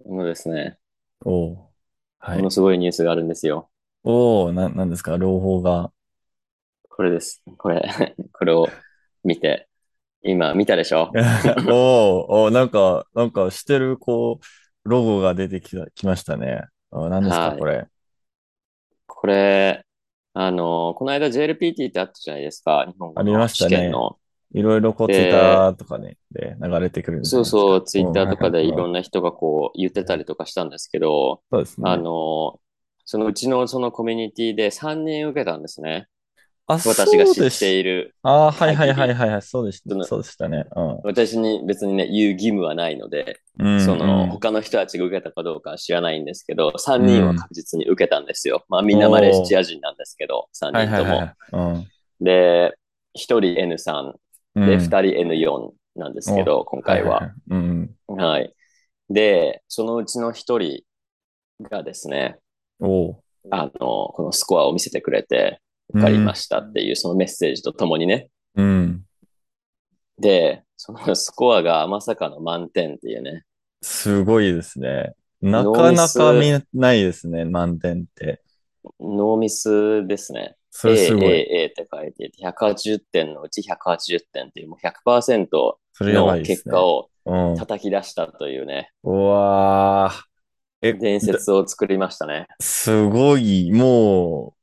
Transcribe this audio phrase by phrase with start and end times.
[0.00, 0.78] あのですね、
[1.24, 1.68] おう。
[2.18, 2.50] はものい。
[2.50, 3.70] すごいニュースがあるんですよ。
[4.02, 5.16] おお、な、なんですか？
[5.16, 5.92] 朗報が。
[6.88, 7.42] これです。
[7.58, 7.82] これ、
[8.32, 8.68] これを
[9.24, 9.68] 見て、
[10.22, 11.10] 今見たでしょ？
[11.70, 11.74] お
[12.28, 16.62] お、おなんか、なんかしてる、こう、ロゴが出てきた、きましたね。
[16.90, 17.58] あ、何ですか、はい。
[17.58, 17.86] これ。
[19.06, 19.84] これ、
[20.34, 22.84] あの、この間 JLPT ってあったじゃないですか。
[22.86, 23.92] 日本ありましたね。
[24.54, 27.20] いろいろこう、ツイッで、ターとかね、で流れてくる。
[27.22, 28.28] そうそう、ツイうん、ッター。
[28.28, 32.04] とかでいうん、ろんな人がこう言ってたりとかしたんですけど、あそうですね。
[32.04, 32.60] の、
[33.04, 36.08] そのうちのそのコミュニティで3人受けたんですね。
[36.66, 37.50] あ、私が知っ。
[37.58, 38.92] ているあ、はいはい。
[38.94, 39.42] はいはいはい。
[39.42, 39.96] そうでした。
[40.00, 40.64] そうでしたね。
[40.74, 41.02] うん。
[41.02, 47.06] 私に別にね、言う義務はないので、うその、ん他の人たちが受けたかどうかは知らないんですけど、3うん。
[47.06, 47.36] 人はうん。
[47.36, 48.64] 確実に受けたんですよ。
[48.68, 51.14] まあみんなマレーシア人なんですけど、3はい人とも。
[51.16, 51.74] はいはいはい。
[51.76, 51.90] うん。
[52.20, 52.72] で、
[53.14, 54.23] 1人 N3 でう
[54.60, 54.64] ん。
[54.64, 57.32] 2人 N4 なんですけお、ど、今回は。
[58.08, 58.54] はい。
[59.10, 60.82] で、そのうちの1人
[61.62, 62.38] がですね。
[63.50, 63.70] あの、
[64.14, 65.60] このスコアを見せてくれて、
[65.90, 66.36] 受かりまうん。
[66.36, 68.28] したっていうそのメッセージとともにね。
[68.56, 69.04] うん。
[70.18, 73.44] で、そのスコアがまさかの満点っていうね。
[73.82, 75.14] すごいですね。
[75.42, 78.40] なかなか見スないですね、満点って。
[78.98, 80.56] ノーミスですね。
[80.76, 81.24] それすごい。
[81.26, 85.48] A、A って書いていて、180点のうち180点っっていう、もう100%
[85.92, 86.42] それやばの。
[86.42, 87.52] 結果をうん。
[87.54, 90.22] う叩き出したというね、わー。
[90.82, 92.48] え、だ伝説を作りましたね。
[92.60, 94.54] すごい、も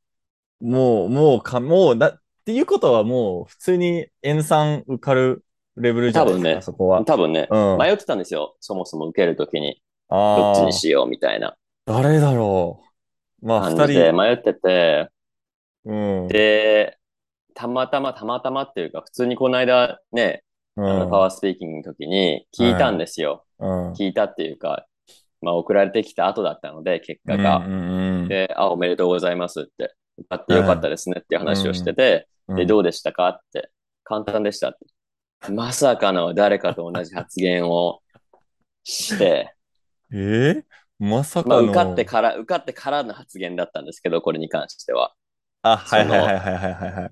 [0.62, 5.44] う、もう、もうか、もう、だ、っていうことはもう、普通に N3 受かる
[5.78, 7.06] レベルじゃないですか、多分ね、そこは。
[7.06, 7.78] 多分ね、うん。
[7.80, 8.56] 迷ってたんですよ。
[8.60, 12.84] そもそも受けるときに、どっちにしようみたいな誰だろ
[13.42, 13.46] う。
[13.48, 15.10] まあ、二人、迷ってて、
[15.86, 15.94] う
[16.26, 16.98] ん、で、
[17.54, 20.44] たまたまたまたまっていうか、普通にこの間ね、
[20.78, 23.46] うあの、パワーん、スピーキングの時に聞いたんはですよ。
[23.60, 24.88] い、うん、うん、聞いたっていうか、
[25.42, 27.58] まあ、送られてきた後だったので、結うん、果が。
[27.58, 27.70] う
[28.26, 32.68] ん、で、あ、おめでとうございますって、受かってよかっはたですねっていう話をしてん、て、で、うん。
[32.68, 33.72] どうでしたかって、
[34.04, 35.52] 簡単でしたって。
[35.52, 38.02] まさかの誰かと同じ発言を
[38.84, 39.56] して、
[40.14, 40.64] えー？
[41.00, 45.14] まさまあ、受かってかの、から、受かってからの発言だったんですけど、これに関しては。
[45.64, 47.12] あ、はいはいはいはいはいはいはい。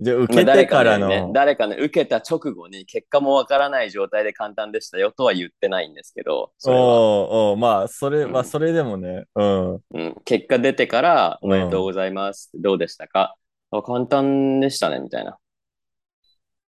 [0.00, 6.82] じゃあ、受まあ、けて誰かからの、誰かね、受けた直後に結果もわからない状態で簡単でしたよとは言ってないんですけど、それは。
[6.82, 8.44] おーおー、まあ、それ、まあ、うん。
[8.44, 10.14] それでもね、うん、うん。
[10.24, 11.50] 結果出てから、おうん。
[11.52, 12.50] めでとうございます。
[12.54, 13.36] どうでしたか？
[13.70, 15.38] あ簡単でしたね、みたいな。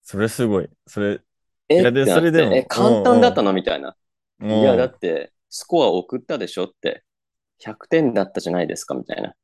[0.03, 0.68] それすごい。
[0.86, 1.20] それ、
[1.68, 3.53] いえで、それでも、簡単だったの？
[3.53, 3.97] みたいな。
[4.41, 7.03] うん、いや、だうん、って、スコア送ったでしょって。
[7.58, 9.34] 100点だったじゃないですか、みたいな。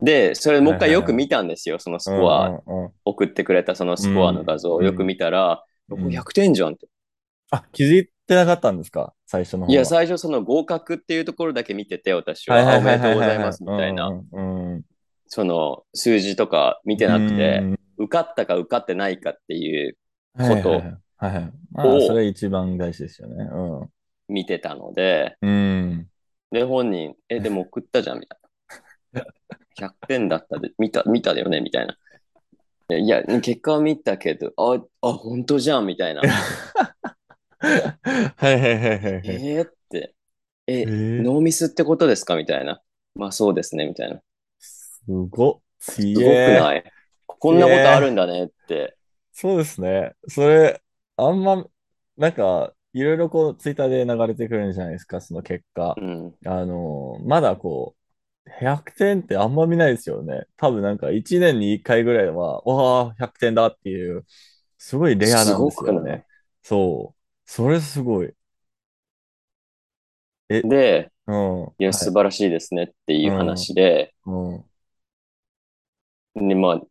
[0.00, 1.28] で、それもうはい一回よく見。
[1.28, 1.78] たんですよ。
[1.78, 6.10] そのスうコア、ん、うん、送ってくれたそのうスコアのん、画像をよくうん、見たら、うん。
[6.10, 6.86] 100点じゃんって。
[7.50, 9.14] あ、気づいてなかったんですか？
[9.26, 9.84] 最初のいや。
[9.84, 13.14] 最初その合格っていうところだけ見てて、私は、あ、はいはいはいおめでとう。
[13.14, 14.84] ございます、みうたいな、ん、うん、うん。
[15.26, 17.78] その数字とか見てうなくて、ん。
[17.98, 19.98] 受かったか受かってないかっていう
[20.40, 21.34] ことはいはいはい。
[21.34, 21.52] はいはい。
[21.72, 23.44] まあ、そをれ一番大事ですよね。
[24.28, 25.50] 見てたので、うん。
[25.50, 26.10] うん。
[26.50, 28.47] で、本人、え、でも送ったじゃん、みたいな。
[29.74, 31.96] 100点だったで、見た、見ただよね、みたいな。
[32.96, 36.22] いや、結果は見たけど、あ、あ、本当じゃん、みたいな。
[37.60, 39.44] はいはいはいはいはい。
[39.46, 40.14] えーって、
[40.66, 42.36] え、ええノーミスってことですか？
[42.36, 42.82] みたいな。
[43.14, 44.20] まあそうですね、みたいな。
[44.58, 46.84] すごすごくなえい？
[47.26, 47.54] こー。
[47.54, 48.96] んなことあええるんだねって。
[49.32, 50.16] そうですね。
[50.28, 50.82] それ、
[51.16, 51.64] あんま、
[52.16, 56.00] なんか、いろいろこう、ツイッターで流れてくるんじゃないですか、その結果。
[56.00, 56.38] うん。
[56.46, 57.97] あの、まだこう、
[58.60, 60.46] 100点ってあんま見ないですよね。
[60.56, 64.26] 多分なんか1年に1回ぐらいは、わあ、100点だっていう、
[64.78, 66.26] すごいレアすなんですよね。
[66.62, 67.20] そう。
[67.46, 68.34] それすごい。
[70.48, 72.12] え、いで、うん、はいや、素い。
[72.12, 74.70] 晴らしいですねっていううん、話で、うん。
[76.34, 76.82] で、まあ、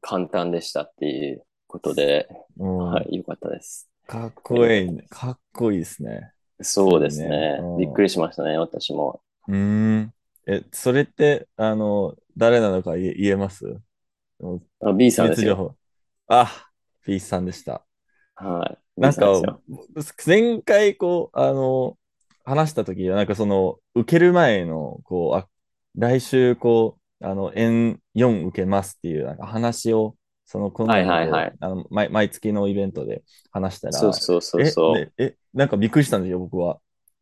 [0.00, 2.28] 簡単でしたっていうことで、
[2.58, 2.70] うん。
[2.76, 3.90] はい、よかったです。
[4.06, 5.08] かっえーこいいね。
[5.08, 6.34] かっこいいですね。
[6.62, 7.10] そうで。
[7.10, 7.66] すね。
[7.74, 7.92] びっうん。
[7.92, 9.22] くりしましたね、私も。
[9.48, 9.54] うー
[10.02, 10.14] ん。
[10.50, 13.64] え、それって、あの、誰なのか言え、言えます？
[14.80, 15.76] あ、B さんですよ。
[16.26, 16.70] あ、
[17.04, 17.84] ピースさんでした。
[18.34, 19.00] はい。
[19.00, 19.60] B なんか。
[20.26, 21.98] 前回、こう、あの、
[22.44, 25.48] 話した時なんかその、受ける前の、こう、あ、
[25.96, 31.56] 来週、こう、あの、N4 受けますっていう、なんか話を、その、このはいはいはい。
[31.60, 36.80] あの、毎、毎月のイベントで話したら、そうそうそうえ、そで、え、なんかびっくりしたんですよ、僕は。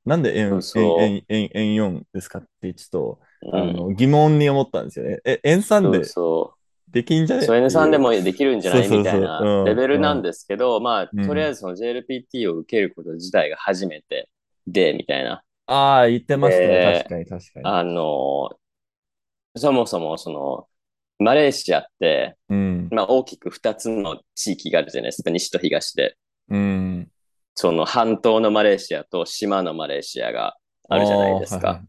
[0.09, 0.63] なんでう。
[0.63, 3.21] そう N、N、そ N、N、N4 ですかってちょっと。
[3.53, 5.21] あの、疑問に思ったんですよね。
[5.25, 6.59] え、N3 そうでそう。
[6.91, 7.43] できんじゃね？
[7.43, 7.99] っそう N さんで。
[7.99, 11.07] もできるんじゃないみたいなレベルなんん、ですけど、まあ。
[11.27, 14.29] とりあえずその JLPT を受けること自体が初めて
[14.67, 15.43] で、みたいな。
[15.67, 16.69] ああ、言ってましたね。
[16.69, 17.67] で確かに確かに。
[17.67, 18.51] あの、
[19.57, 20.67] そもそもその、
[21.19, 22.89] マレーシアって、うん。
[22.91, 26.17] まあ大きく2つの地域があるじゃないですか、西と東で。
[26.49, 27.11] うん。
[27.61, 30.55] その半島のマレーシアと島のマレーシアが
[30.89, 31.83] あるじゃないですか。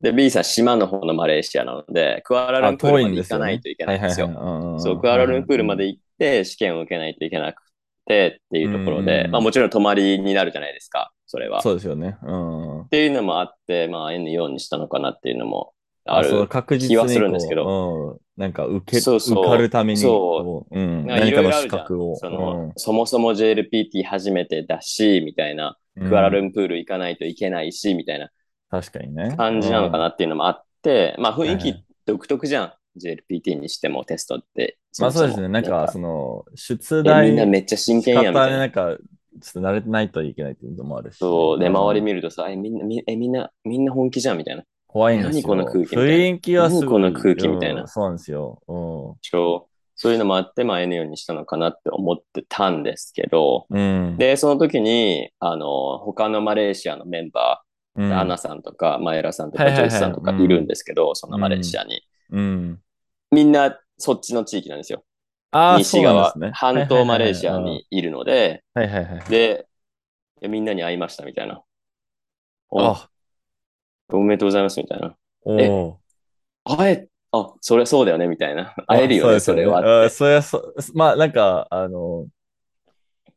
[0.00, 3.28] で、B さん、島の方のマレーシアなので、クアラルあ、ンプールまで行。
[3.28, 4.26] かないといけないんですよ。
[4.26, 7.60] はいはいはいうんそう、クアラルンプールまで行行って、試験を受けないといけなく
[8.06, 11.60] てっていうところで、うんまあもちろん泊まりになるじゃないですか、それは。
[11.62, 12.18] そうですよね。
[12.22, 12.80] うん。
[12.82, 15.72] っていうのもあって、まあ N4 にしたのかなっていうのも
[16.04, 16.48] ある。
[16.48, 18.42] 確実に気はするんですけどこううん。
[18.42, 20.10] なんか受け、そうそう受かるために、そう
[20.44, 21.06] こううん。
[21.06, 22.16] 何かの資格を。
[22.16, 28.30] その、そもそも JLPT 初めてだし、みたいな、うんクアラルンプール行かないといけないし、みたいな
[28.70, 29.34] 確かにね。
[29.36, 32.72] 感じなのかなっていうのもあって、まあ雰囲気独特じゃん。
[32.98, 34.78] JLPT にしてもテストって。
[34.98, 35.48] まあそうですね。
[35.48, 38.58] なんか、その、出題みんなめっちゃ真剣やみたいな。
[38.58, 38.96] なんか、
[39.40, 41.18] ちょっと慣れてないといけないっていうのもあるし。
[41.18, 41.58] そう。
[41.58, 44.64] で、ん周り見るとさ、え、みんな、みえ、みんな、みんな本気じゃんみたいな。
[44.92, 45.42] 怖いんですよ。
[45.42, 48.62] 何この空気みたいな雰囲気はすごい何この空気みたいなうんそうなんですよ。
[48.68, 54.16] うんそうそういうのもあって、まあ N4 にしたのかなって思ってたんですけど、うん。
[54.18, 62.02] で、その時に、あの、他のマレーシアのメンバー、うん、アナさんとか、マエラさんとか、ジョイスさんとかいるんですけど、そのマレーシアに。
[62.30, 62.80] うん。
[63.30, 65.04] みんなそっちの地域なんですよ。
[65.52, 66.50] ああ、西側、ね。
[66.52, 69.24] 半島マレーシアにいるので、はいはいはい。
[69.28, 69.68] で、
[70.40, 71.62] みんなに会いましたみたいな。
[72.70, 73.08] おあ、
[74.16, 75.16] おめでとうございますみたいな。
[75.44, 75.64] おえ
[76.86, 78.74] え、あ、それそうだよねみたいな。
[78.86, 80.08] 会えるよね、あそれは。
[80.10, 82.26] それはそ、まあなんか、あの、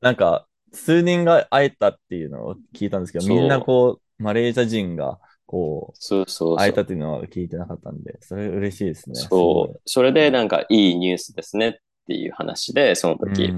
[0.02, 6.58] なんか、数人が会えたっていうのを聞いたんですけど、みんなこう、マレーシア人が、こう、そうそう。
[6.58, 9.16] 会えたっていうのは聞いてなかったんで、それ嬉しいですね。
[9.16, 9.82] そう。
[9.86, 11.74] それでなんかいいニュースですねっ
[12.08, 13.18] ていう話で、その。
[13.18, 13.54] 時、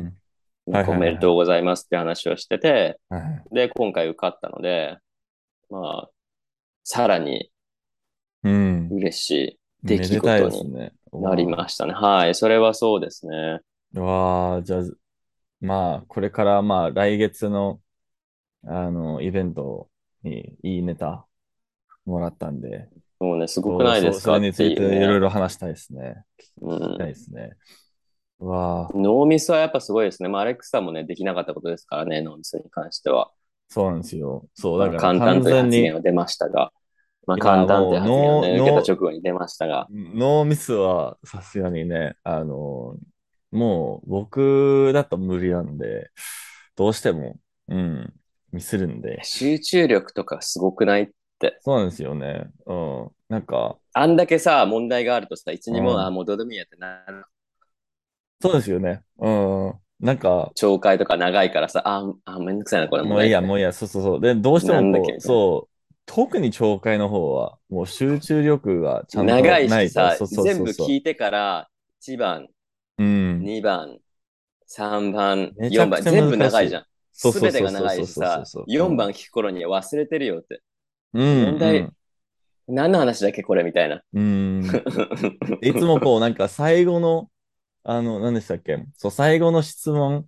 [0.68, 4.98] おめでとうございますって話をしてて、はいで、今回受かったので、
[5.70, 6.10] まあ、
[6.90, 7.52] さらに
[8.44, 8.88] うん。
[8.92, 10.92] 嬉しい出来事に。
[11.22, 11.92] なりましたね。
[11.92, 12.34] はい。
[12.36, 13.60] それはそうですね。
[13.94, 14.84] うわあ、じゃあ、
[15.60, 17.82] まあ、これから、まあ、来月の、
[18.66, 19.90] あの、イベント
[20.24, 21.26] にいいネタ
[22.06, 22.88] もらったんで、
[23.20, 24.36] もうね、すごくないですか？
[24.36, 26.24] それについていろいろ話したいですね。
[26.62, 27.10] う聞きたいん。
[27.10, 27.52] ですね。
[28.40, 30.30] うわあ、ノーミスはやっぱすごいですね。
[30.30, 33.32] まあ、アレックスさんもね、できなかったことですからね、ノーミスに関しては。
[33.68, 34.46] そうなんですよ。
[34.54, 36.72] そう、まあだから簡単という完全に発言は出ましたが、
[37.28, 42.96] まあ、簡単という発言をね、受けた直後に出ましたが、ノーミスはさすがにね、あの、
[43.52, 46.10] もう僕だと無理なんで、
[46.76, 47.36] どうしても、
[47.68, 48.14] うん、
[48.52, 49.20] ミスるんで。
[49.24, 51.12] 集中力とかすごくない
[51.62, 52.50] そうなんですよね。
[52.66, 53.12] うん。
[53.30, 57.26] なんか、あんだけさ、問題があるとさ、一にも、うんあ、もうどうでもいいやってなる。
[58.42, 59.04] そうですよね。
[59.20, 59.74] うん。
[60.00, 64.22] なんか、懲戒とか長いからさ、あ、あ、めんどくさいな、これもういいや、もういいや、そうそうそう。
[64.22, 65.77] で、どうしてもそう、
[66.08, 71.70] 特に懲戒の方は、もう集中力がちゃんと長いしさそう、そうそう全部聞いてから、
[72.02, 72.48] 1番、
[72.98, 73.40] うん。
[73.42, 74.00] 2番、
[74.68, 76.86] 3番、4番、全部長いじゃん。
[77.14, 80.62] すべてが長いしさそうそうそう、4番聞く頃には忘れてるよって。
[81.14, 81.90] うん、問題
[82.68, 84.02] 何の話だっけ、これみたいな。
[84.14, 84.60] うん。
[84.60, 84.66] うん。
[85.62, 87.30] いつもこう、なんか最後の、
[87.84, 88.78] あの、何でしたっけ？
[88.96, 90.26] そう、最後の質問、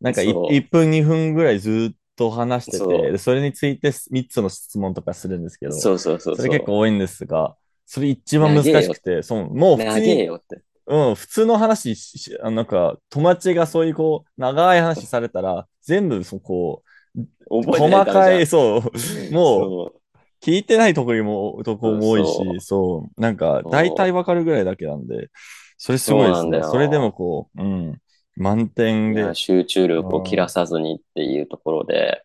[0.00, 6.36] なんかいそう1分、2分ぐらいずっと話してて、でそれについて3つの質問とかするんですけど、そうそうそう。
[6.36, 10.62] それ結構多いんですが、それ一番難しくて、そう、もう普長通に、えよって。
[10.88, 16.82] うん、普通の話し、なんか、友達がそういうこう、長い話されたら、全部そこ
[17.16, 19.32] う、細かい、いそう。
[19.32, 19.92] もう、
[20.40, 25.28] 聞いてないところも、とこも多いし、そうなんか、大体わかるぐらいだけなんで、
[25.76, 26.62] それすごいですね。
[26.62, 28.00] それでもこう、うん、
[28.36, 32.22] 満点で集中力を切らさずにっていうところで、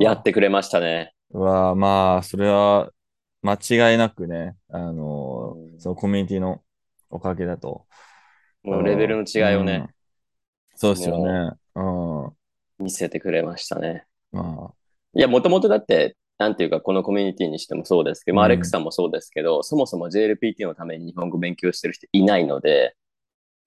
[0.00, 1.12] やってくれましたね。
[1.32, 2.90] うわまあ、それは、
[3.42, 6.60] 間違いなくね、あのーうんそのコミュニティの
[7.08, 7.86] おかげだと。
[8.62, 9.88] もうレベルの違いをね、うん
[10.76, 11.50] そうですよね。
[11.74, 12.84] うん。
[12.84, 14.04] 見せてくれましたね。
[14.32, 14.72] ま
[15.14, 22.94] いや、もともとだって、なんていうか、このコミュニティにしてもそうですけど、まあ、うんアレックスさんもそうですけど、そもそも JLPT のために日本語勉強してる人いないので、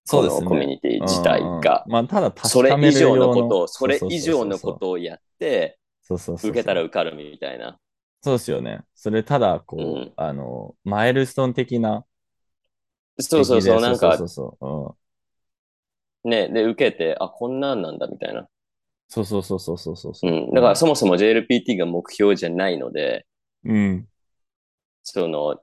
[0.05, 7.79] そうですねコミュニティ自体が、まあ、ただ確それ以上の用ことを、それ以上のことをやって、そうそう受けたら受かるみたいな。
[8.21, 8.81] そうですよね。
[8.95, 12.05] それただ、こう、うんあの、マイルストーン的な
[13.19, 14.97] そうそうそう、なんかそう、そうそ
[16.25, 18.47] う、ね、で、受けて、あ、こんなんなんだみたいな。
[19.09, 20.31] そうそうそうそうそうそうう。
[20.31, 20.51] ん。
[20.53, 23.25] だからそもそも JLPT が目標じゃないので、
[23.63, 24.07] うん。
[25.03, 25.61] その、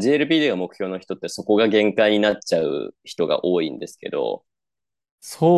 [0.00, 4.44] JLPT が目標の人ってそこが限界になっちゃう人が多いんですけど、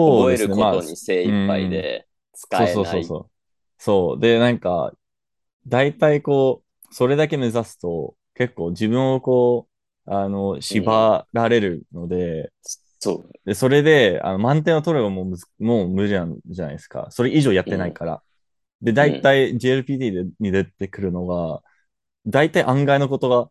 [0.05, 0.55] 覚えるそうですね。
[0.57, 3.05] まあことに精一杯で使えない。
[3.05, 3.33] そうそうそうそう。
[3.79, 4.21] そう。
[4.21, 4.93] で、なんか、
[5.67, 9.69] 大体こう、それだけ目指すと、結構自分をこ
[10.07, 12.53] う、あの、縛られるので、
[12.99, 13.31] そう。
[13.45, 17.09] で、それで、あの、満点を取るのもむずもう無理なんじゃないですか。
[17.11, 18.23] それ以上やってないから。
[18.83, 21.63] で、大体 JLPT でに出てくるのが、
[22.27, 23.51] 大体案外のことが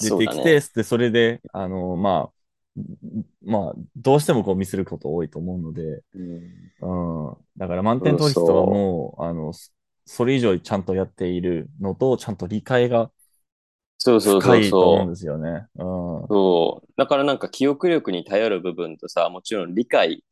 [0.00, 0.60] 出てきて、ね。
[0.74, 2.80] で、それで、あの、まあ、
[3.42, 7.36] まあ、どうしてもこうミスること多いと思うので、うんうん。
[7.56, 9.70] だから満点取る人はもう、あの、そ
[10.04, 13.12] それ以上ちゃんとやっているのと、ちゃんと理解が
[13.98, 15.14] そうそう深そういと思うんそう。
[15.14, 15.66] ですよね。
[15.76, 15.84] う
[16.24, 16.28] ん。
[16.28, 16.92] そう。
[16.96, 20.24] だからなんか記憶力に頼る部分とさ、もちろん理解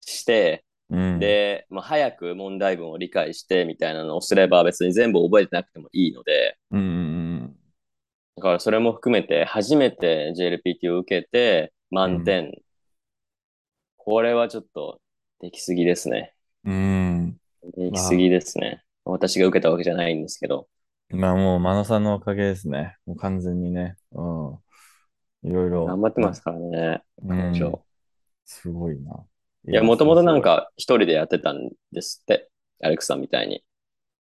[0.00, 1.20] して、うん。
[1.20, 7.27] で、まあ、早く問題文を理解してみたいなのをすれば別に全部覚えてなくてもいいので、うんうん
[8.38, 12.52] だからそれも含めて初めて JLPT を受けて満点。
[13.96, 15.00] これはちょっと
[15.40, 16.34] できすぎですね。
[16.64, 17.36] うん。
[17.64, 17.90] うん。
[17.90, 18.84] できすぎですね。
[19.04, 20.68] 私が受けたわけじゃないんですけど。
[21.10, 22.96] まあもう、真野さんのおかげですね。
[23.06, 23.96] もう完全にね。
[24.12, 24.58] うん。
[25.42, 25.86] いろいろ。
[25.86, 27.72] 頑張ってますからね、うん。
[28.44, 29.24] すごいな。
[29.68, 30.42] いや、もともとなん。
[30.42, 32.48] か一人でやってたんですって。
[32.80, 33.64] アレクさんみたいに。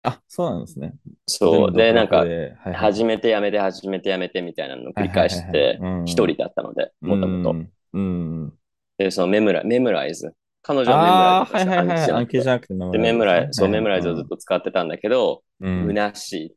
[0.06, 0.94] あ、そうなんですね。
[1.26, 1.72] そう。
[1.72, 7.50] で、なんか、はい始めてやめて始めてやめてみたいなのを繰り返して一人だったので、もともと。
[7.50, 7.70] うん。
[7.92, 8.00] う
[8.46, 8.52] ん。
[8.98, 10.32] で、そのメムラ、メムライズ。
[10.62, 12.10] 彼女はメムライズはいはいはい。
[12.12, 15.88] 暗記じゃゃなくて名前で、メムライズ、そう、メムライズをズずっと使ってたんだけど、うん。
[15.88, 16.54] 虚しい。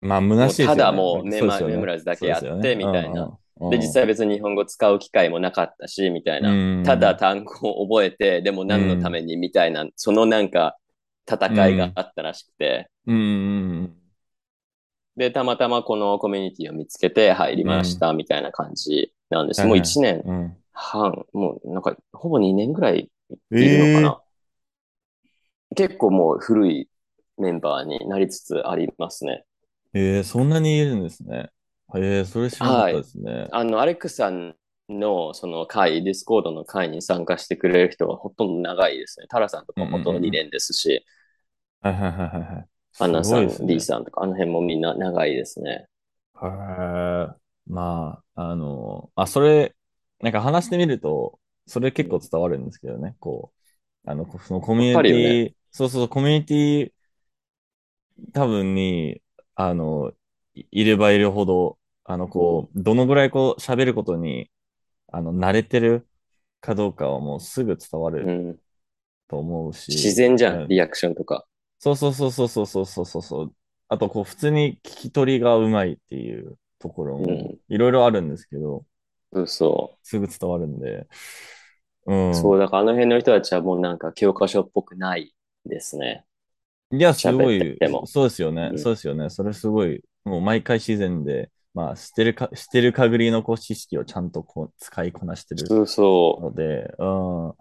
[0.00, 3.38] まあ、虚しいただもうメそうですよねメモライズだけやってみたいな。
[3.70, 6.50] で、実際別に日本語使う機会もなかったし、みたいな。
[6.50, 10.76] うんただ単語を覚えて、でも何のためにみたいな、そのなんか
[11.28, 13.18] 戦いがあったらしくて、うんう
[13.82, 13.94] ん
[15.18, 19.62] で、たまたまこのコミュニティを見つけて入りました、みたいな感じなんです。
[19.62, 20.56] もうはいはい1年うん。
[20.72, 23.10] 半、もうなんかほぼ2年ぐらい
[23.50, 24.22] いるのかな。
[25.76, 26.88] 結構もう古い
[27.36, 29.44] メンバーになりつつありますね。
[29.92, 31.50] えー、そんなにいるんですね。
[31.96, 33.48] えー、それ知らなかったですね。
[33.50, 34.54] あの、アレックさん
[34.88, 39.26] のその会、 Discord の会に参加してくれる人はほとんど長いですね。
[39.28, 41.04] タラさんとかほとんど2年ですし、
[41.80, 42.68] はいはいはいはいはい。
[42.98, 45.88] アンナさん、ね D さんとか、あの辺もみんな長いですね。
[46.40, 49.76] へーまあ、あの、あ、それ、
[50.20, 53.52] なんか話してみると、それ結構伝わるんですけどね、こ
[54.06, 56.92] う、あの、そのコミュニティ、そうそう、コミュニティ
[58.32, 59.22] 多分に、
[59.54, 60.12] あの、
[60.54, 64.50] いいればいるほど、あの、こう、どのぐらいこう、喋ることに、
[65.08, 66.08] あの、慣れてる
[66.60, 68.58] かどうかはもうすぐ伝わうるん。
[69.28, 69.92] と思うし。
[69.96, 71.44] 自然じゃ、うんリアクションとか。
[71.78, 73.54] そうそうそうそうそうそうそうそうそう。
[73.88, 78.84] あと、こう、普通に聞き取りがうまいっていうところもうんいろいろあるんですけど、
[79.32, 81.06] そうそすぐ伝わるんで。
[82.06, 82.30] うん。
[82.30, 82.34] う。
[82.34, 85.34] そう、だからあの辺の人たちはもうなんか教科書っぽくない
[85.66, 86.24] ですね。
[86.90, 88.78] いや、すごいても、そうですよねう。
[88.78, 89.28] んそうですよね。
[89.30, 97.04] それすごい、もう毎回自然で、まあ、してるか、してる限りのこう知識をちゃんとこう使いこなしてるそうそので、う
[97.50, 97.54] ん。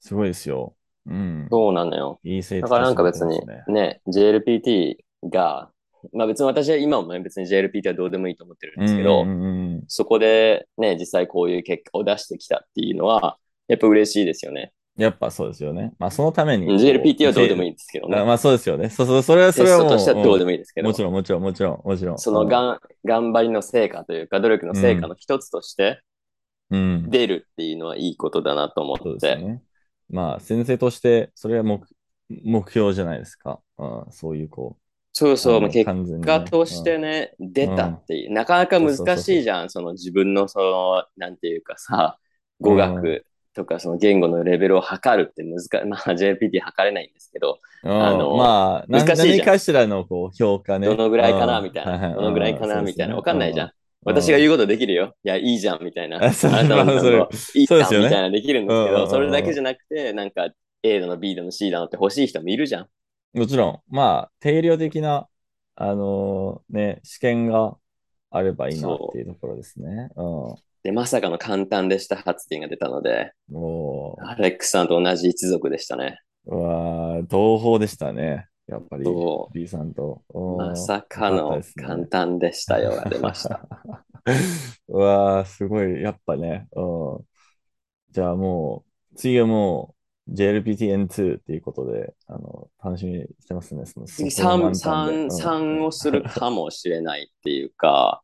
[0.00, 0.76] すごいですよ。
[1.06, 1.48] うんう。。
[1.50, 2.20] そうなのよ。
[2.24, 3.64] いいだからなんかた別にね。
[3.68, 4.96] ね、JLPT
[5.30, 5.70] が、
[6.12, 13.36] まあ別に私は今もね別に JLPT はどうでもいいと思ってるんですけど、うんうんうんそこでね、実際こういう結果を出してきたっていうのは、
[13.68, 14.72] やっぱ嬉しいですよね。
[14.96, 15.94] やっぱそうですよね。
[15.98, 16.66] まあ、そのために。
[16.66, 17.72] JLPT はどうでもいいい。
[17.72, 18.18] んですけどね。
[18.18, 18.90] あまあ、そうですよね。
[18.90, 19.88] そうそう、それは、それはもう。
[19.88, 22.18] トとしてはどうでももいいですけど、もちろん、もちろん、もちろん、もちろん。
[22.18, 26.02] そのがん頑張りの成果というか、努力の成果の一つとして
[26.70, 27.10] うん。
[27.10, 29.12] 出るっていうのはいいことだなと思って。
[29.14, 29.62] ですよね。
[30.12, 31.80] まあ、先生として、それは目
[32.28, 33.60] 目標じゃないですか。
[33.78, 34.82] うん、そういう、こう。
[35.12, 35.90] そうそう、まあ結
[36.20, 42.18] 果としてね、出たっていう、なかなか難しいじゃん、その自分のその、なんていうかさ、
[42.60, 47.90] 語学とかその言語のレベルを測るって難しい、まあ JPT 測れないんですけど、うん。
[47.90, 49.38] あのまあ、何難しいじゃん。
[49.38, 50.86] 何かしらのこう評価ね。
[50.86, 51.64] どのぐらいかなうん。
[51.64, 53.72] みたいな、どのぐらいかなみたいな、わかんないじゃん。
[54.04, 55.14] う私が言うことできるよ。
[55.24, 56.16] いや、いいじゃん、みたいな。
[56.18, 60.48] あなたのまあそれ単語いいじゃん、みたいなできるんですけど、うんうんうんそれだけじゃなくて、なんか
[60.82, 62.88] A だの B だの C だのって欲しい人もいるじゃん。
[63.34, 65.28] もちろん、まあ、定量的な、
[65.76, 67.76] あのーね、試験が
[68.30, 70.10] あればいいなっていうところですね。
[70.16, 73.54] うで、まさかの簡単でした発言が出たので、ん。
[73.54, 76.18] もアレックスさんと同じ一族でしたね。
[76.46, 78.48] う、うわー同胞でしたね。
[78.66, 80.22] やっぱり、そ B さんと。
[80.32, 83.66] うんまさかの簡単でしたよが出ました。
[84.88, 86.68] うわーすごい、やっぱね。
[86.72, 87.26] うん。
[88.10, 89.94] じゃあもう、次はも
[90.28, 93.84] う JLPTN2 っていうことで、あの、楽しみにしてますね。
[93.86, 98.22] その次そこの3、三満タンで三をするかもしれないっていうか、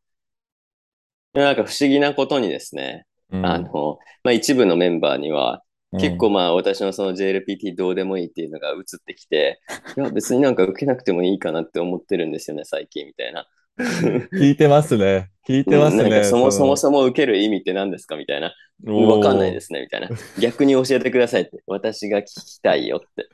[1.33, 5.63] でなんか不思議なことにですね、うんあの、まあ、一部のメンバーには、
[5.97, 9.59] 結構まあ私のその JLPT どうでもいいっていうのが移ってきて、
[9.97, 13.47] いや別になんか受けなくてもいいかなって思ってるんですよね、最近みたいな。
[14.33, 15.31] 聞いてますね。
[15.47, 16.03] 聞いてますね。
[16.03, 18.53] なんかそもそもそも受ける意味って何ですかみたいな。
[18.85, 20.09] わかんないですすね、みたいな。
[20.39, 21.63] 逆に教えてくださいって。
[21.65, 23.27] 私が聞きたいよって。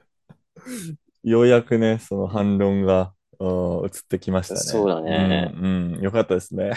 [1.24, 4.60] ようやくね、その反論が、うん、移ってきましたね。
[4.62, 6.72] そうだねうん、うん、よかったですね。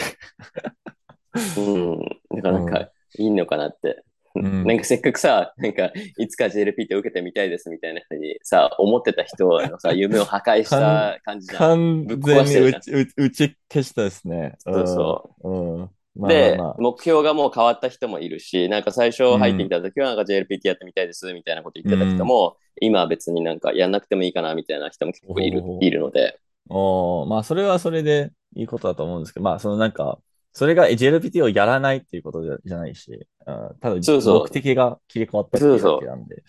[1.56, 1.98] うん。
[2.34, 4.02] だからなんか、いいのかなって。
[4.42, 11.64] んなんかせっかくさ、なんか、いつか JLP って受けてみたいですみたいなふうにさ、思ってた人のさ、 夢を破壊した感じじゃん。
[12.06, 14.56] 完全に打ち打ち消したですね。
[14.58, 15.82] そうそううん。
[15.82, 15.90] うん。
[16.16, 30.20] まあで、目標がもう変わった人もいるし、なんか最初入ってきた時はなんか JLPT やってみたいですみたいなこと言ってた人も、今は別になんかやんなくてもいいかなみたいな人も結構いるいるので、おーまあ、それはそれでいいことだと思うんですけど、まあ、そのなんか、
[30.58, 33.12] それが JLPT をやらないっていうことじゃじゃないし、
[33.46, 36.42] うん、ただ目的が切り替わったっていうだけなんで。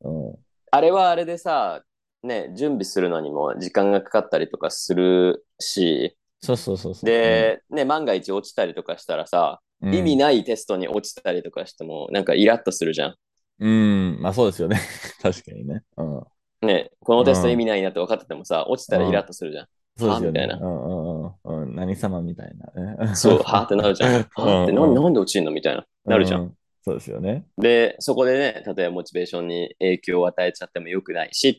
[0.00, 0.34] うん
[0.74, 1.82] あれはあれでさ、
[2.22, 7.04] ね、準備するのにも時間がかかったりとかするし、そうそうそうそう。
[7.04, 13.14] で、ね、万が一落ちたりとかしたらさ、うん、意味ないテストに落ちたりとかしても、なんかイラッとするじゃん。
[13.58, 14.80] うん、まあそうですよね。
[15.20, 15.82] 確かにね。
[15.98, 16.22] うん。
[16.66, 19.66] ね、このテスト意味ないなって分かっててもさ、落ちたらイラッとするじゃん。
[19.98, 20.40] そうですよね。
[20.40, 21.76] はみたいなうんうんうんうん。
[21.76, 23.14] 何様みたいなね。
[23.14, 24.12] そう、はーってなるじゃん。
[24.34, 25.86] はーって、なんなんで落ちんのみたいな。
[26.04, 26.46] なるじゃん。
[26.46, 26.56] う。
[26.82, 27.46] そうですよね。
[27.58, 31.54] で、そこでね、例えばモチベーションに影響を与えちゃっても良くないし、っ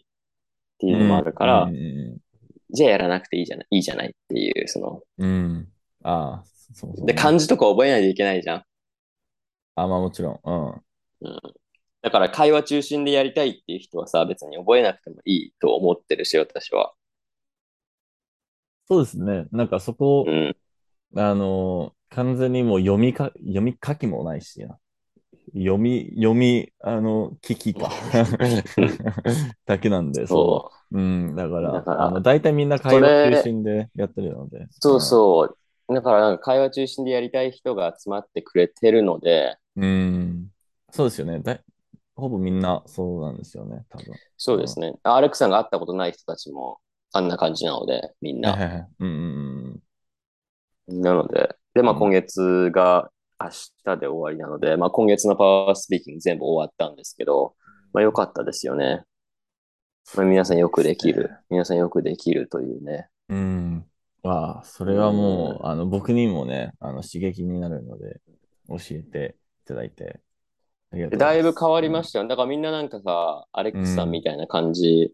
[0.79, 2.17] ていうのもあるから、うんうん
[2.75, 5.29] じゃあやらなくていいじゃない、いいじゃないっていう、その、うん。
[5.29, 5.67] うん。
[6.01, 7.05] ああ、そうそう。
[7.05, 8.63] で、漢字とか覚えないといけないじゃん。
[9.75, 10.39] あ、まあもちろん。
[11.21, 11.39] うん。
[12.01, 16.93] だから会話中心でやりたいっていう人はさ、別に覚えなくてもいいと思ってるし、私は。
[18.87, 19.45] そうですね。
[19.51, 20.55] なんかそこう、ん。
[21.15, 24.77] あのー完全にもう読みか、読み書きもないしな。
[25.53, 27.91] 読み、読み、あの、聞きか。
[29.65, 30.99] だけなんで、そそう。
[30.99, 34.59] うん、だから、だからあの、大体みんな会話中心でやってるので。
[34.59, 34.67] う。
[34.79, 35.57] そうそ
[35.89, 35.93] う。
[35.93, 39.83] だからなんか会話中心でやりたい人が集まってくれてるので、うん。
[39.83, 40.47] うん。
[40.91, 41.39] そうですよね。
[41.39, 41.61] だい
[42.15, 44.13] ほぼみんなそうなんですよね、多分。
[44.37, 44.93] そうですね。
[45.01, 46.77] アレックさんが会ったことない人たちも
[47.13, 48.51] あんな感じなので、みんな。
[48.51, 48.87] はいはいはい。
[48.99, 49.09] うんう
[49.71, 49.79] ん
[50.85, 53.49] なので、で、まあうん今月が明
[53.85, 57.55] 日で終わりなので、まあ今月のパワースピーキング全部終わったんですけど、
[57.93, 59.03] まあ良かったですよね。
[60.15, 61.31] まあ、皆さんよくできる。
[61.49, 63.07] 皆さんよくできるというね。
[63.29, 63.37] うん。
[63.37, 63.41] う
[63.77, 63.85] ん。
[64.23, 68.21] わあ、それはもう、あの、僕にもね、あの、刺激になるので、
[68.67, 70.21] 教えていただいて。
[70.91, 72.27] ありがとうござだいぶ変わりすましたよ。
[72.27, 75.13] だからみんななんかさ、アレックスさんみたいな感じ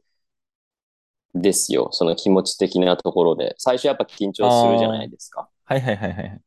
[1.35, 1.89] ですよ。
[1.91, 3.55] その気持ち的なところで。
[3.57, 5.49] 最初やっぱ緊張するじゃないですか。
[5.65, 6.41] はいはいはいはいはい。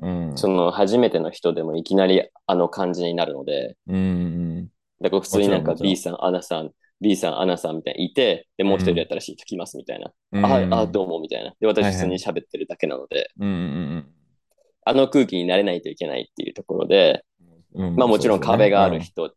[0.00, 0.32] うん。
[0.36, 4.68] その初めての人でもいきなりあの感じになるので、うんうん。
[5.00, 10.12] だから普通になんか B さん、アナさん、B さん、アナさんみたいにいて、で、もう一人やったらしいときますみたいな。
[10.32, 11.54] うんあ、あ、どうもみたいな。
[11.60, 14.06] で、私普通に喋ってるだけなので、うんうん
[14.84, 17.22] あの空気になれないといけないっていうところで、
[17.74, 17.88] うん。
[17.88, 19.00] うんまあもちろん壁がある。
[19.00, 19.30] 人。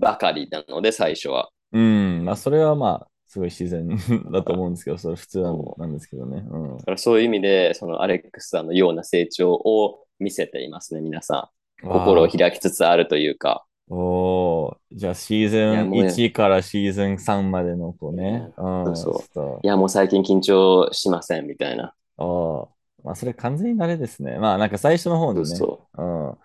[0.00, 1.50] ばかりなので、最初は。
[1.72, 1.82] うん。
[1.82, 3.88] うんまあ、それはまあ、すごい自然
[4.32, 5.42] だと思うんですけど、それ普通
[5.78, 6.44] なんですけどね。
[6.50, 11.48] うんだからそういう意味で、そのアレックスさんのような成長を見せていますね、皆さ
[11.80, 11.86] ん。
[11.88, 13.64] 心を開きつつあるというか。
[13.88, 18.50] おーじゃあシーズンいやもうね1からシーズン3までのこうね。
[18.56, 18.96] うん。
[18.96, 21.94] そうそういや、もう最近緊張しません、みたいな。
[22.18, 24.38] とおーまあ、それ完全に慣れですね。
[24.38, 26.36] まあ、なんか最初の方のね、そうそう。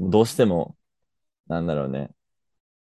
[0.00, 0.10] うん。
[0.10, 0.74] どうしても、
[1.46, 2.10] なんだろうね。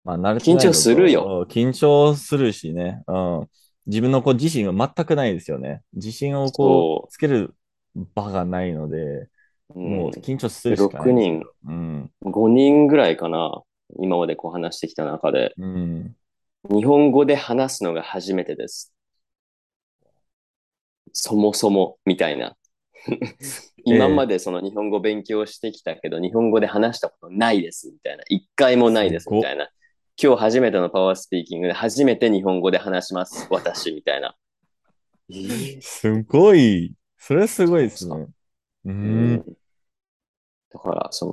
[0.03, 1.45] まあ、慣れ緊張するよ。
[1.47, 3.03] うん緊張するしね。
[3.07, 3.49] うん。
[3.85, 5.81] 自分のこう自信は全くないですよね。
[5.93, 7.53] 自信をこそうつける
[8.15, 8.97] 場がないので、
[9.75, 11.07] うんもう緊張するしかない。
[11.07, 12.11] 6人、うん。
[12.23, 13.63] 5人ぐらいかな。
[13.99, 15.53] 今までこう話してきた中で。
[15.57, 16.15] うん。
[16.69, 18.93] 日本語で話すのが初めてです。
[21.11, 22.55] そもそも、みたいな。
[23.85, 28.23] 今までその日本語勉強してきたけど、日本語で話したことないです、みたいな。
[28.29, 29.69] 一回もないです、みたいな。
[30.21, 34.35] 今日初めてのパワースピーキングで初めて日本語で話します、私、みたいな。
[35.29, 36.93] えーすごい。
[37.17, 38.15] それすごいですね。
[38.15, 38.29] う。
[38.85, 39.43] うんん
[40.71, 41.25] だから、そ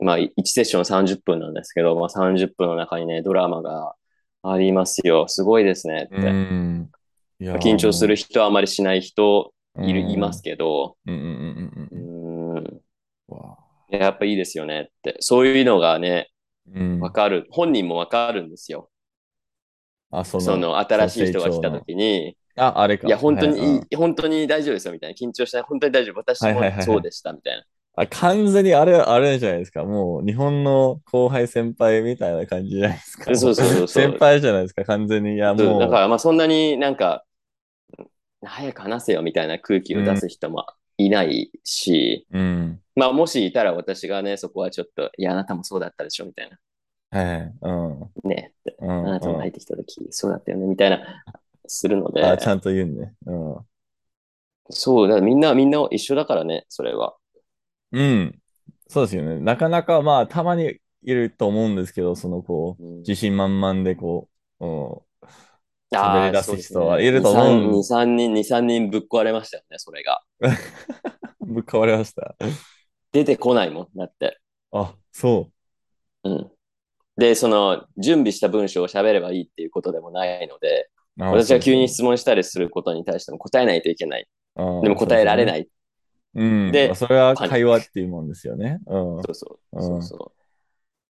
[0.00, 3.94] の、まあ、1セッション30分なんですけど、まあ、30分の中にね、ドラマが
[4.42, 5.26] ありますよ。
[5.28, 6.16] すごいですねって。
[7.58, 11.30] 緊張する人はあまりしない人いる、うんいますけど、うんうんうん
[11.90, 12.64] ううんうん。
[12.64, 12.80] ん、
[13.28, 13.58] わ
[13.90, 15.16] やっぱいいですよねって。
[15.20, 16.29] そういうのがね、うん。
[17.00, 17.46] わかる。
[17.50, 18.90] 本人もわかるんですよ。
[20.10, 23.06] あ、その、その新しい人が来た時に、あ、あれか。
[23.06, 25.14] いや、本当にはい本当に大丈夫ですよ、みたいな。
[25.14, 26.18] 緊張しない、本当に大丈夫。
[26.18, 27.64] 私もそうでした、みたいな。
[27.96, 29.84] あ、完全にあれ、あれじゃないですか。
[29.84, 33.34] もう日本の後輩先輩みたいな感じじゃないですか。
[33.36, 35.34] そうそうそうそう先輩じゃないですか、完全に。
[35.34, 35.80] いや、もう。
[35.80, 37.24] だからまあそんなになんか、
[38.42, 40.66] 早く話せよみたいな空気を出す人も
[41.06, 42.80] いないし、うん。
[42.94, 46.58] まあもしいたら私がね、そこはちょっと、いや、あなたもそうだったでしょみたいな。
[47.10, 47.54] はい。
[47.62, 48.28] うん。
[48.28, 48.90] ねうん。
[48.90, 51.24] あなたもうん入ってきた時、そうだったよねみたいな、
[51.66, 53.14] するので、あ、ちゃんと言うんね。
[53.26, 53.56] うん。
[54.70, 57.16] そう、だからみんな、みんな一緒だからね、それは。
[57.92, 58.40] うん。
[58.88, 59.40] そうですよね。
[59.40, 64.28] なかなか、まあ、たまにいると思うんですけど、その、こう、うん自信満々で、こ
[64.60, 65.09] う、うん。
[65.92, 70.22] 喋り出す人はいると思うん2、3人、2、3人ぶっ壊れましたよね、それが。
[71.40, 72.36] ぶっ変わりました。
[73.12, 74.38] 出てこないもん、だって。
[74.72, 75.50] あ、そ
[76.24, 76.50] うん。
[77.16, 81.22] で、その、準備した文章を喋ればいいっていうことでもないので、う。
[81.24, 84.26] 私が急にそ質問したりすることに対しても答えないといけない。
[84.56, 85.46] うそうでも答えられい。
[85.46, 85.68] ない。
[86.34, 86.72] うん。
[86.72, 88.78] でまあそれは会話っていうもんですよね。
[88.86, 89.22] うん。
[89.22, 89.76] そうそう。
[89.76, 90.39] うんそうそう。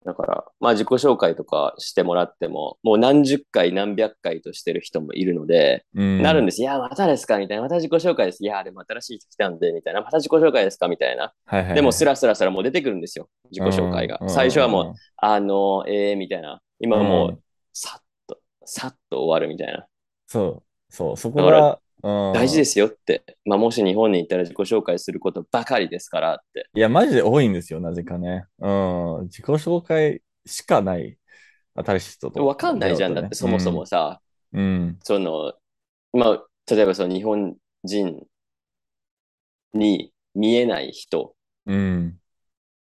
[0.04, 6.22] だから、まあ自己紹介とかしてもらっても、もう何十回何百回としてる人もいるので、うん。
[6.22, 6.62] なるんです。
[6.62, 7.62] いや、またですかみたいな。
[7.62, 8.42] また自己紹介です。
[8.42, 10.00] いや、でも新しい人来たんで、みたいな。
[10.00, 11.32] また自己紹介ですかみたいな。
[11.44, 11.74] はいはいはい。
[11.74, 13.28] でも、スラスラスラもう出てくるんですよ。
[13.50, 14.18] 自己紹介が。
[14.20, 16.60] うん最初はもう、うんあの、えー、みたいな。
[16.78, 17.38] 今はもう、うん
[17.72, 19.86] さっと、さっと終わるみたいな。
[20.26, 23.24] そう、そう、そこだからが、うん大事ですよって。
[23.44, 26.68] まあ、もし日本に行ったら自己紹介することばかりですからって。
[26.74, 28.44] いや、マジで多いんですよ、なぜかね。
[28.58, 28.68] う
[29.22, 29.22] ん。
[29.24, 31.18] 自己紹介しかない、
[31.74, 32.46] 新しい人と。
[32.46, 33.14] わかんないじゃん。
[33.14, 33.86] だってそもそも。
[33.86, 34.20] さ、
[34.52, 34.98] うん。
[35.02, 35.54] その、
[36.12, 38.26] まあ、例えばその日本人
[39.74, 41.34] に見えない人
[41.66, 41.76] うん。
[41.76, 42.08] うん。
[42.08, 42.12] っ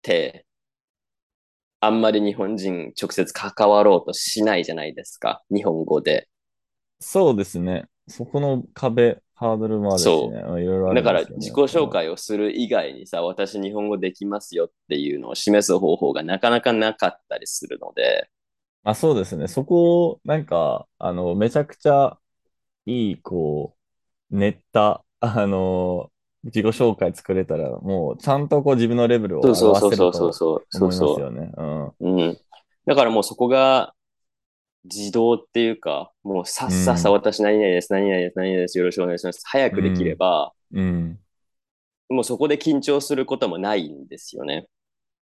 [0.01, 0.45] て、
[1.81, 5.43] あんまり日本人直接関わろうとしないじゃないですか。
[5.51, 6.27] 日本語で。
[6.99, 7.87] そうですね。
[8.07, 10.39] そこの壁、ハードルもあるしそね。
[10.39, 11.89] うんいろいろあるだから自己紹。
[11.89, 18.29] 介をする以外にさ、私日本語できますよっていうのを示す方法がなかなかなかったりするので、
[18.83, 19.47] あ、そうですね。
[19.47, 22.19] そこを、なんか、あの、めちゃくちゃ
[22.85, 23.75] いい、こ
[24.31, 26.11] う、練った、あの、
[26.43, 31.51] 自己紹介作れたら、もう、ちゃんとこう自分のレベルをそう表せるそうそうそうそうとそうそう思いますよね。
[31.57, 32.19] うん。
[32.19, 32.37] うん。
[32.85, 33.95] だからもうそこが
[34.85, 39.41] 自動っていうか、もうさっさっさうん私何々です、何々です、何々です、よろしくお願いします。
[39.45, 41.19] 早くできれば、うん。
[42.09, 44.67] もうそこで緊張することもないんですよね。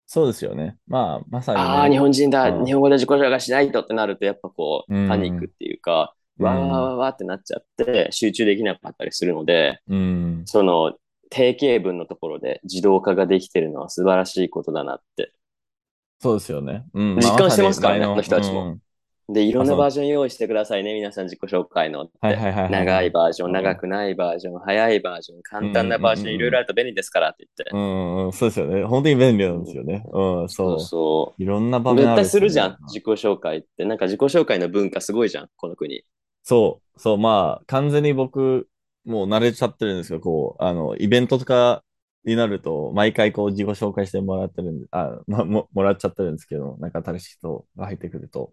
[0.07, 0.77] そうですよね。
[0.89, 10.43] まあ、まさにね、ああ、日本人だ、うん日本語で自己紹介しないとってなると、やっぱこう、うんパニックっていうか、うんわーわーわーわーってなっちゃって、集中できなかったりするので、うん。
[10.47, 10.95] その
[11.29, 15.33] 定型文のところで自動化ができてるのは素晴らしいことだなって。
[16.19, 16.85] そうですよね。
[16.93, 17.17] うん。
[17.17, 18.79] 実感してますからねまああの人たちも。
[19.33, 22.11] で、いろんなバージョン用意してくださいね、皆さん自己紹介の。
[22.21, 22.71] はいはいはいはい。
[22.71, 27.71] 長いバージョン、うん長くないバージョン、早いバージョン、簡単なバージョン、いろいろあると便利ですからって言って。
[27.73, 28.85] うんうん、そうですよね。
[28.85, 30.05] 本当に便利なんですよね。
[30.13, 30.81] うん、そそうう。
[30.81, 31.83] そいろんなう。
[31.83, 33.85] 場面ある絶対するじゃん、自己紹介って。
[33.85, 36.05] なんか自己紹介の文化すごいじゃん、この国。
[36.43, 38.69] そう、そう、まあ、完全に僕、
[39.05, 41.85] もう慣れちゃってるんですけど、こう、あの、イベントとか
[42.25, 48.53] になると、毎回こう、自己紹介してもらってるんで、あ、ま、も、 もらっちゃってるんですけど、なんか新しい人が入ってくると、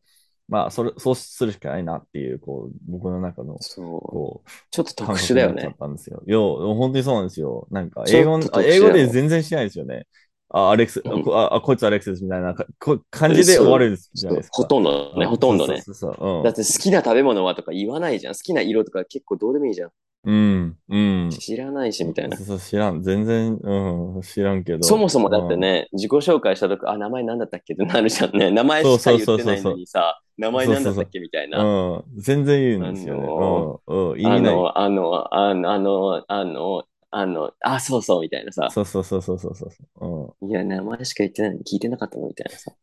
[0.50, 3.86] まあ、それ、そうするしかないなっていう、こう、僕の中の、そう。
[4.00, 5.78] こう、ちょっと特殊だよねっ。
[5.78, 6.24] たんですよ。
[6.26, 7.68] いや、本当にそうなんですよ。
[7.70, 10.08] なんか、ち英語英語で全然しないですよね。
[10.50, 14.58] あ、アレックス、うんこあ、あこいつアレックスですみたいなかこ感じで終わるんですじゃないですか。
[14.58, 15.76] ほとんどね、うんほとんどね。
[15.76, 18.34] だって好きな食べ物はとか言わないじゃん。
[18.34, 19.90] 好きな色とか結構どうでもいいじゃん。
[20.32, 20.80] うん。
[20.90, 21.28] うん。
[21.28, 21.30] うん。
[21.30, 22.44] 知らないし、みたいなそ。
[22.44, 23.02] うそう、知らん。
[23.04, 24.86] 全然、うん、知らんけど。
[24.86, 27.74] そもそもだってね、自己紹介したとき、あ、名前なんだったっけ？
[27.76, 28.52] ってなるじゃんね。
[28.52, 31.20] 名前しか言ってないのにさ、名前なんだったっけ？
[31.20, 31.60] みたいな。
[31.64, 31.98] うん。
[31.98, 32.22] うん。
[32.22, 33.34] 全然言うんですよね。
[33.36, 34.12] あのうん。
[34.12, 34.22] うん。
[34.22, 34.56] 意あ味ない。
[34.56, 38.70] の、あの、あの、あの、あの、あの、あ、そうそう、みたいなさ。
[38.70, 40.38] そうそうそうそうそうそう。
[40.42, 42.28] いや、名前しか言ってないのに聞いてなかったの？
[42.28, 42.76] みたいなさ。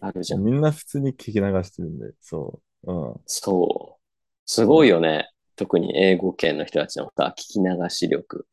[0.00, 0.38] あるじうん。
[0.38, 0.44] ゃん。
[0.44, 2.92] みんな普通に聞き流してるんで、そう。
[2.92, 3.26] うん。
[3.26, 4.02] そう。
[4.46, 5.31] すごいよね。
[5.56, 8.46] 特に英語圏の人たちのさ、聞き流し力。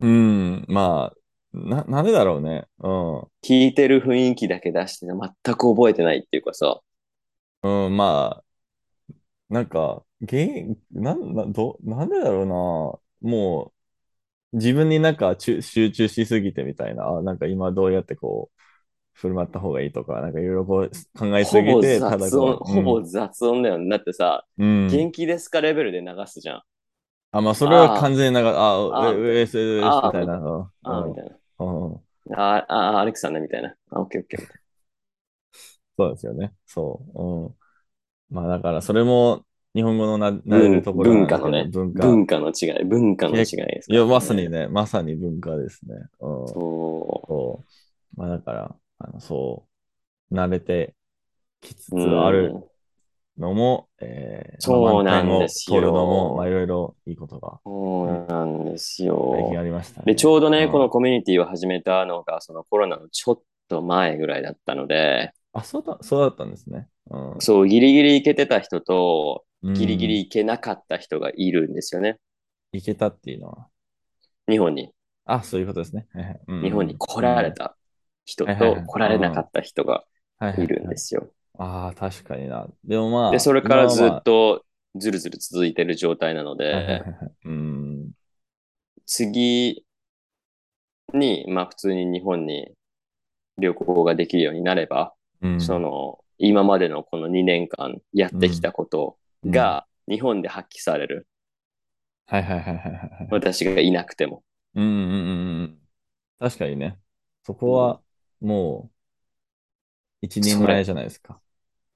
[0.00, 0.64] うん。
[0.68, 1.16] まあ、
[1.52, 2.66] な、なんでだろうね。
[2.78, 3.20] うん。
[3.42, 6.80] 聞いてる雰囲気だけ出して全く覚えてないっていうかさ。
[7.62, 8.44] うん、まあ、
[9.48, 12.46] なんか、げなん、な、ど、なんでだろう
[13.22, 13.30] な。
[13.30, 13.72] も
[14.52, 17.08] う、自分になんか集集中しすぎてみたいな。
[17.08, 18.57] あ、なんか今どうやってこう、
[19.18, 23.88] 振る舞った方がいいとか、なんかいろいろこう考えすほぼぎて、ただ雑音、こう、ほぼ雑音だよね。
[23.88, 26.62] だってさ、うん、うん元気ですかレベルで流すじゃん。
[27.32, 30.38] あ、まあ、それは完全になんか、あ、あう、う、え、す、う、みあたいな。
[30.38, 31.36] うんあみたいな。
[31.58, 32.00] うん
[32.30, 33.74] ああ、アレクサンダーみたいな。
[33.90, 34.40] あ、オッケーオッケー。
[35.96, 36.52] そうですよね。
[36.66, 37.22] そう。
[37.22, 37.54] うん。
[38.30, 42.06] まあ、だから、それも、日本語のな慣れるところ文化のね、文化。
[42.06, 45.94] 文化の違い、文化の違いですね、いや、まさにね、まさに文化ですね。
[46.20, 46.54] うん、そ
[47.28, 47.64] そ
[48.16, 48.20] う。
[48.20, 49.66] まあだから、あのそ
[50.30, 50.94] う、慣れて
[51.60, 52.00] きつつう。
[52.00, 52.64] あるうん
[53.38, 59.60] のも、えー、そうなんですよ取るのも、まあいろいろいいことがそうなんです最近よ。
[59.60, 60.06] ありましたね。
[60.06, 66.88] で、ちょうどね、んこのコミュニティを始めたのが、そのコロナのちょっと前ぐらいだったので、あ、そうだ、そうだったんですね。
[67.10, 72.18] うんそう、ギリギリ行けてた人と、うんギリギリ行けなかった人がいるんですよね。
[72.72, 73.66] いけたっていうのは？
[74.48, 74.92] 日本に。
[75.24, 76.06] あ、そういうことですね。
[76.62, 77.76] 日本に来られた
[78.28, 80.04] 人と来られなかった人が
[80.38, 81.28] はいるんですよ。
[81.58, 82.66] ああ、確かにな。
[82.84, 83.32] でもまあ。
[83.32, 84.64] で、それからずっ今と
[84.96, 88.10] ずるずる続いてる状態なのはまあはいはいで、はいはいうん。
[89.06, 89.82] 次
[91.14, 92.70] に、まあ普通に日本に
[93.58, 101.26] 旅行ができるようになれば、うんその、今までのこの2年間やってきたことが日本で発揮される。
[102.26, 103.28] はいはいはいはいはい。
[103.30, 104.42] 私がいなくても。
[104.74, 105.78] うんうんうんうん。
[106.38, 106.98] 確かにね。
[107.44, 108.00] そこは
[108.40, 108.90] も
[110.22, 111.40] う一人前じゃないですか。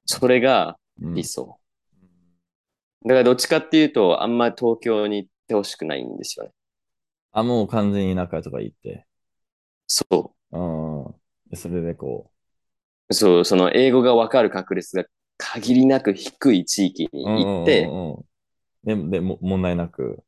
[0.07, 1.59] それがうん理想。
[3.05, 6.53] だからどっちかっていうと、あんまり東京に行ってほしくないんですよね。
[7.33, 9.07] あ、もう完全に田舎とか行って。
[9.87, 11.15] そうん。
[11.51, 12.31] でそれでこ
[13.09, 13.15] う。
[13.15, 15.05] そう、その英語がわかる確率が
[15.37, 17.17] 限りなく低い地域う。
[17.17, 18.25] に行って、うんうんうんうん
[18.85, 20.25] で、でも問題なく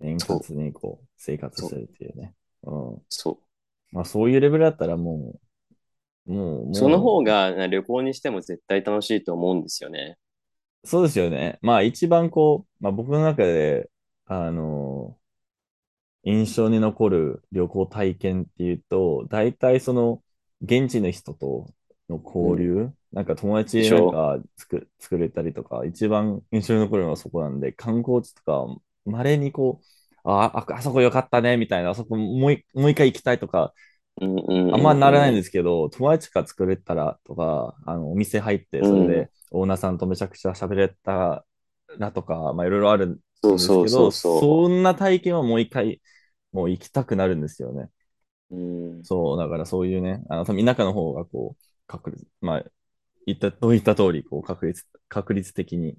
[0.00, 2.34] 円滑にこう生活するっていうね。
[2.62, 3.02] うん。
[3.08, 3.38] そ
[3.92, 5.40] まあそういうレベルだったらもう、
[6.30, 10.18] もう、その方が旅行にしても絶対楽しいと思うんですよね。
[10.84, 11.58] そうですよね。
[11.62, 13.90] まあ一番こう、まあ僕の中で、
[14.26, 15.18] あの、
[16.24, 20.22] 印象に残る旅行体験っていうと、大体その、
[20.62, 21.72] 現地の人と
[22.08, 28.66] の交流、なんか友達なんか作作れたりとか、一番印象に残るのはそこなんで、観光地とか、
[29.06, 29.86] 稀にこう、
[30.30, 33.74] あ、あ、あそこ良かったね、みたいな、あそこもう一もう一回行きたいとか、うんうんうん
[34.68, 41.44] あんまならないんですけど、友達が作れたらとか、あの、お店入って、それうんで、オーナーさんとめちゃくちゃ喋れた
[41.98, 43.20] らとか、まあ、いろいろある
[43.56, 46.00] んですけど、そんな体験はもう一回、
[46.52, 47.90] もう行きたくなるんですよね。
[48.50, 49.02] うん。
[49.02, 52.64] そう、だからそういうね、あの、多分田舎の方がこう、確率、まあ、
[53.26, 55.98] 言った、どう言った通り、こう、確率、確率的に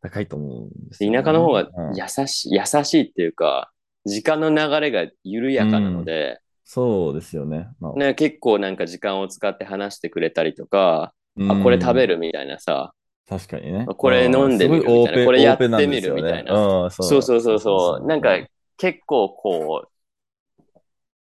[0.00, 1.96] 高いと思うんですよね、田舎の方がうん。
[1.96, 3.72] 優しい、優しいっていうか、
[4.04, 6.40] 時間の流れが緩やかなので、
[6.72, 7.68] そうですよね。
[7.80, 11.52] まあ、ね、結構なんか時間を使って話してくれたりとか、うん。
[11.52, 12.94] あ、これ食べるみたいなさ、
[13.28, 13.84] 確かにね。
[13.84, 15.24] これ飲んでみるみたいな。
[15.26, 18.38] これやってみるみたいなうん、そそうそうそうそう、なんか
[18.78, 20.64] 結構こう、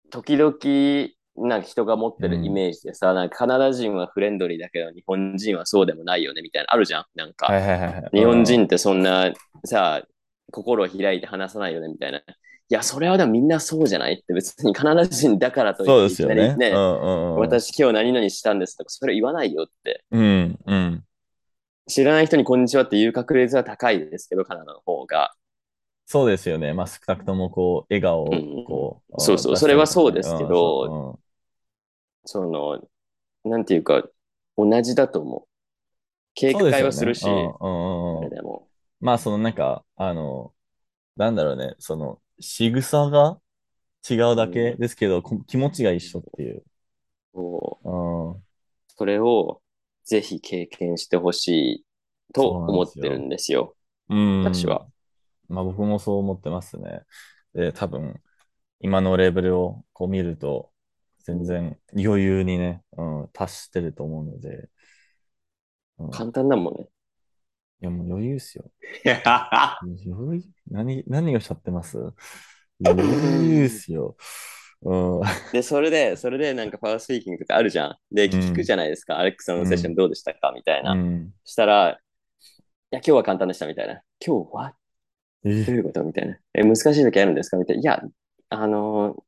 [0.10, 6.74] 時々、なんか人が持ってるイメージでさ、なんかカナダ人はフレンドリーだけど日本人はそうでもないよねみたいな。
[6.74, 7.06] あるじゃん。
[7.16, 7.48] なんか。
[8.12, 9.32] 日本人ってそんな
[9.64, 10.04] さ、
[10.52, 12.22] 心を開いて話さないよねみたいな。
[12.70, 16.70] いや、それはでもみんなそうじゃないって別にカナダ人だからとそういっていですよね。
[16.70, 20.04] うんうんうん、私今日何々したんですとか、それ言わないよって。
[20.12, 21.04] うんうん。
[21.88, 25.34] 知らない人にこんにちはっていう確率は高いですけど、カナダの方が。
[26.06, 26.74] そうですよね。
[26.74, 31.20] まあ、少なくともこう、笑顔をうんこう、そうそう出したりとかねそれはそうですけどうん
[32.26, 32.82] そうその、
[33.46, 34.04] なんていうか、
[34.58, 35.48] 同じだと思う。
[36.34, 38.68] 警うん戒はするし、でも。
[39.00, 40.54] まあ、そのなんか、あの、
[41.16, 43.40] なんだろうね、その、仕草が
[44.10, 46.64] 違うだけですけど、こ気持ちが一緒っていう。
[47.34, 48.44] そううん
[48.98, 49.62] それを
[50.04, 51.86] ぜひ経験してほしい
[52.34, 53.76] と思ってるんですよ。
[54.10, 54.44] うん。
[54.44, 54.88] 私は。
[55.50, 57.02] まあ僕もそう思ってますね。
[57.54, 58.20] で、多分、
[58.80, 60.72] 今のレベルをこう見ると、
[61.20, 64.70] 全然余裕にね、うん、達してると思うので、
[66.00, 66.88] うん、い簡単だもんね。
[67.82, 68.66] やもう余裕っすよ。
[69.84, 71.98] 余裕何、何をしゃってます？
[72.84, 74.16] 余裕っすよ。
[74.84, 75.22] うん。
[75.54, 77.98] で、それで、それでなんかパワースピーキングとかあるじゃん。
[78.12, 79.18] で、聞くじゃないですか。
[79.18, 80.52] アレックスさんのセッションどうでしたか？
[80.56, 80.92] みたいな。
[80.92, 81.94] うん、したら、い
[82.92, 84.02] や、今日は簡単でしたみたいな。
[84.26, 84.76] 今日は？
[85.46, 85.64] え？
[85.64, 86.04] どういうこと？
[86.04, 86.38] みたいな。
[86.54, 87.58] え、難しい時あるんですか？
[87.58, 87.82] みたいな。
[87.82, 88.02] いや、
[88.50, 89.24] あのー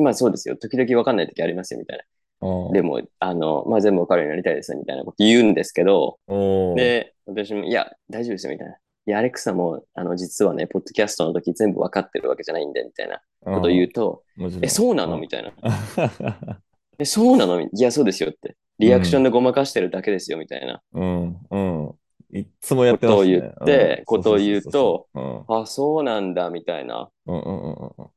[0.00, 0.56] まあそうですよ。
[0.56, 2.04] 時々わかんない時ありますよ、みたいな。
[2.48, 8.74] うんでも、あの、まあ全部わかるようになりたいです、みたいなこと言うんですけど、おーで、私も、いや、大丈夫ですよ、みたいな。
[8.74, 14.22] いや、アレクサも、あの、実はね、ポッドキャストの時全部わかってるわけじゃないんで、みたいなこと言うと、
[14.62, 15.16] え、そうなの？
[15.18, 15.52] んみたいな。
[16.98, 17.60] え、そうなの？
[17.60, 18.56] いや、そうですよって。
[18.78, 20.80] リアクションでごまかしてるだけですよ、みたいな。
[20.92, 21.94] うん、うん。
[22.32, 23.40] いっつもやってますね。
[23.40, 25.08] ことを言ってうんことを言うと、
[25.48, 27.08] あ、そうなんだ、みたいな。
[27.26, 28.08] うん、うん、うん、うんうん。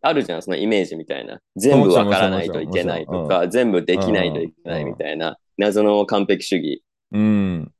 [0.00, 1.40] あるじゃん、そのイメージみたいな。
[1.56, 5.38] 全部わからないといけないとか、全部できないといけないみたいな。
[5.58, 6.82] 謎の完璧主義。
[7.12, 7.72] うん。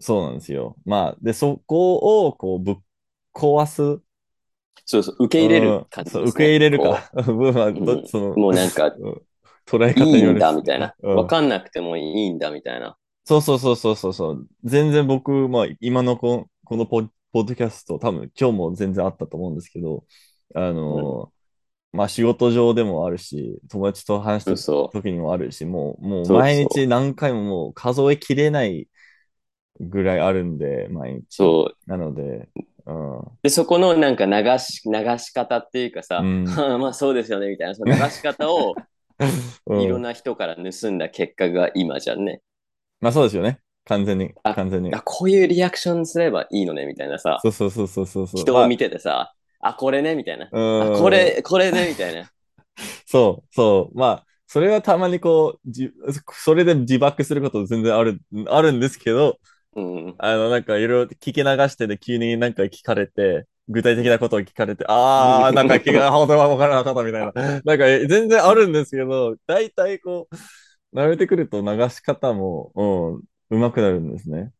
[0.00, 0.76] そうなんですよ。
[0.84, 2.74] まあ、で、そこをこうぶっ
[3.34, 4.02] 壊す、
[4.84, 6.30] そうそう、受け入れうんる感じですね。
[6.30, 7.10] 受け入れるこか。
[7.54, 7.74] まあう。
[7.74, 9.22] どそのもうなんか、 うん
[9.66, 10.94] 捉え方いいんだみたいな。
[11.00, 12.96] うんわかんなくてもいいんだみたいな。
[13.24, 14.48] そうそうそうそうそうそう。
[14.64, 20.04] 全然僕、まあ、今のここのポッポッドキャスト、多分今日も全然あったと思うんですけど、
[20.54, 21.40] あのー
[21.92, 28.88] まあ仕事上でもあるし、友達と話した時にもあるし、もう、もう毎日何回ももう数えきれない
[29.80, 31.24] ぐらいあるんで、毎日。
[31.30, 31.90] そう。
[31.90, 32.48] なので、
[32.86, 33.22] うん。
[33.42, 38.74] で、そこのなんか流し、流し方っていうかさ、うんは あまあそうですよねみたいな、その流し方を
[39.66, 42.40] うんいろんな人から盗んだ結果が今じゃんね。
[43.00, 43.60] まあそうですよね。
[43.84, 44.32] 完全に。
[44.42, 44.94] あ完全に。
[44.94, 48.40] あ、こういうリアクションすればいいのねみたいなさそ、うそうそうそうそうそう。
[48.40, 50.46] 人を見ててさ、あ、これねみたいな。
[50.46, 52.30] あ、これ、これねみたいな。
[53.06, 53.98] そう、そう。
[53.98, 55.92] まあ、それはたまにこう、じ、
[56.32, 59.38] それで自爆すること全然ある、あるんですけど、
[59.76, 60.14] うん。
[60.18, 67.32] あの、なんかいろいろ聞き流してで急になんか聞かれて、具体的なことを聞かれて、ああ、なんか聞か、本当は分からなかったみたいな。
[67.64, 70.28] なんか全然あるんですけど、大体こ
[70.92, 72.72] う、慣れてくると流し方も、
[73.50, 74.52] うん、上手くなるんですね。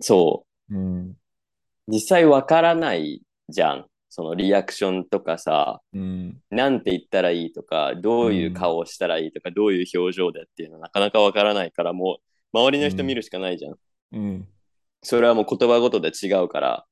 [0.00, 1.16] そうん。
[1.88, 1.92] う。
[1.92, 3.86] 実際わからないじゃん。
[4.08, 6.42] そのリアクションとかさ、うん。
[6.50, 13.74] なんて言ったらいいとか、どういう顔をしたらいいとか、どういう表情でっていうのはなかなかわからないから、もう周りの人見るしかないじゃん。
[14.12, 14.48] うん。
[15.02, 16.86] それはもう言葉ごとで違うから。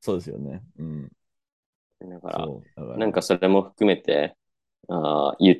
[0.00, 0.62] そうですよね。
[0.78, 1.12] うん。
[2.00, 4.36] だから、からなんかそれも含めて、
[4.88, 5.56] あー言っ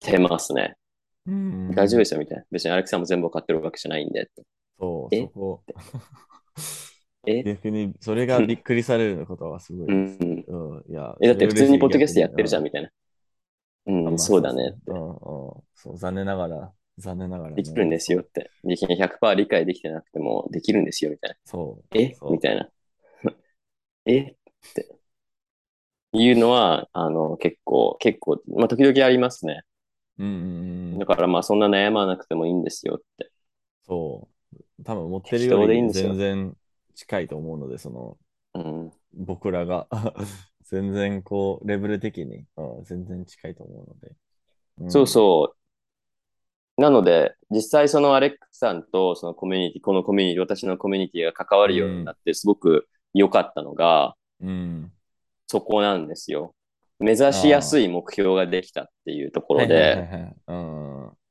[0.00, 0.76] てますね。
[1.26, 2.44] うん、大丈夫ですよ、みたいな。
[2.50, 4.28] 別にアレクさんも全部わかってるわけじゃないんで。
[4.78, 5.20] そう、え？
[5.22, 5.62] そこ。
[7.26, 7.42] え？
[7.44, 9.88] 逆に、それがびっくりされることはすごい。
[9.88, 10.04] ううん。
[10.04, 10.84] ん。
[10.88, 12.64] いや、え、だって普通にポッドキャストやってるじゃん、ん。
[12.64, 12.90] みたいな。
[13.86, 14.94] うんうん、そうだねうん。
[15.74, 17.56] そう、残念ながら、残念ながら、ね。
[17.56, 18.50] できるんですよって。
[18.62, 21.36] でき100%理解できてなくても、できるんですよ、みたいな。
[21.44, 21.98] そう。
[21.98, 22.16] え？
[22.30, 22.68] みたいな。
[24.06, 24.20] え？
[24.20, 24.34] っ
[24.74, 24.96] て。
[26.12, 29.62] いうのは、あの、結構、結構、まあ、時々ありますね。
[30.18, 31.06] うんうんうんだ。
[31.06, 33.30] から、まあ、そんな悩まなくてもいいんですよって。
[33.82, 34.84] そう。
[34.84, 36.56] 多分思ってる適より全然
[36.94, 38.16] 近いと思うので、その、
[38.54, 38.92] うん。
[39.12, 39.88] 僕らが
[40.62, 44.86] 全然こう、レベル的に、うん全然近いと思うので。
[44.86, 45.63] んそうそう。
[46.76, 54.92] なので、実際そのアレックスさんとそのコミュニティ、このコミュニティ、私のコミュニティが関わるようになって、すごく良かったのが、うん。
[55.46, 56.54] そこなんですよ。
[56.98, 60.32] 目指しやすい目標ができたっていうところで。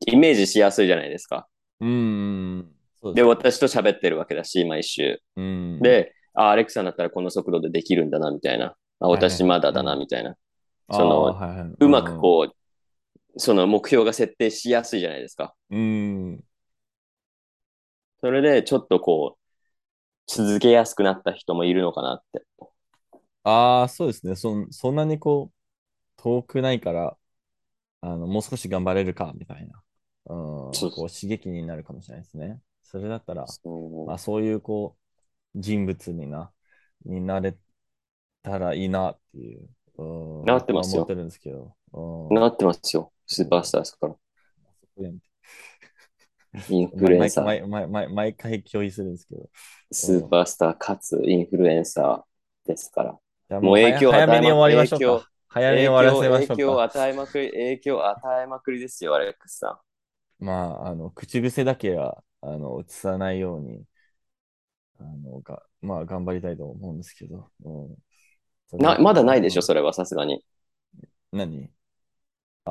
[0.06, 1.48] イメージしやすいじゃないですか。
[1.80, 2.70] うん。
[3.14, 5.22] で、す私と喋ってるわけだし、毎週。
[5.36, 8.76] うん、で、あ、アレクさんだったらこの速度でできるんだな、みたいな。
[9.00, 10.36] あ、私まだだな、みたいな。
[10.92, 12.56] そのうまくこう、
[13.38, 15.56] その目標が設定しやすいじゃないですか。
[15.70, 16.44] うん。
[18.22, 19.44] それで、ちょっとこう、
[20.28, 22.46] 続けやすくなった人もいるのかなって。
[23.44, 24.36] ああ、そうですね。
[24.36, 27.18] そん、そんなにこう、遠くないから、
[28.02, 29.82] あの、もう少し頑張れるか、みたいな。
[30.26, 32.62] うん、そうこう刺激になるかもしれないですね。
[32.82, 34.96] それだったら、そうまあ、そういうこ
[35.56, 36.52] う、人物にな、
[37.06, 37.58] になれ
[38.42, 41.76] たらいいなっていう、うん、なってますよ思ってるんですけど。
[41.94, 43.13] うん、なってますよ。
[43.26, 44.16] スーパースターですから。
[46.70, 47.46] インフルエンサー。
[47.46, 49.50] 毎毎毎毎回共有するんですけど。
[49.92, 53.60] スーパースターかつインフルエンサーですから。
[53.62, 55.30] もう影響を与えま早めに終わりましょうか。
[55.48, 56.84] 早めに終わらせましょ影響をうか。
[56.84, 59.82] 与えまくり、影響を与えまくりですよ、アレックスさ
[60.40, 63.84] まあ、あの、口癖だけは、あの、映さないように、
[65.00, 67.50] あの、が、まあ、頑張りたいと思うんですけど。
[67.64, 67.96] うん
[68.80, 70.44] な、まだないでしょ、そそれはさすがに。
[71.32, 71.70] 何？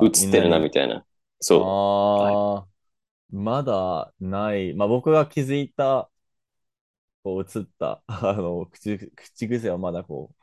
[0.01, 1.05] 映ってるな、みたいな。
[1.39, 2.67] そああ、
[3.31, 4.73] まだない。
[4.75, 6.09] まあ、僕が気づいた、
[7.23, 10.33] こう、映った、 あの、口、口癖はまだこ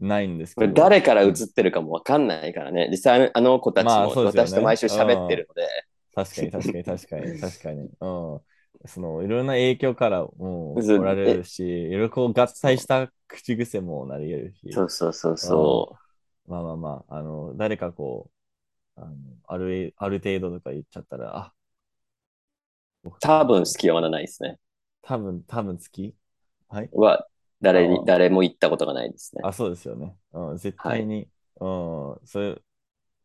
[0.00, 0.74] う、ないんですけど。
[0.74, 2.88] 誰から映ってるかもわかんないからね。
[2.90, 5.68] 実際あの子たちも私と毎週喋ってるので。
[6.14, 7.80] 確かに確かに確かに 確かに。
[8.00, 8.40] うん。
[8.88, 15.98] そのいろんな影響からもうそう来られるし、いろいろこう合体した口癖もなり得るし、そうそうそうそ
[16.46, 18.35] まあまあまあ、あの、誰かこう、
[18.96, 21.54] あのある、ある程度とか言っちゃったら、あ、
[23.04, 23.10] う。
[23.20, 24.58] 多分好きはまだないですね。
[25.02, 26.14] 多分、多分好き
[26.68, 26.90] はい？
[26.92, 27.26] は、
[27.62, 29.42] 誰に誰も言ったことがないですね。
[29.44, 30.16] あ、そうですよね。
[30.32, 31.28] うん、絶対に、
[31.60, 32.60] うん、それ、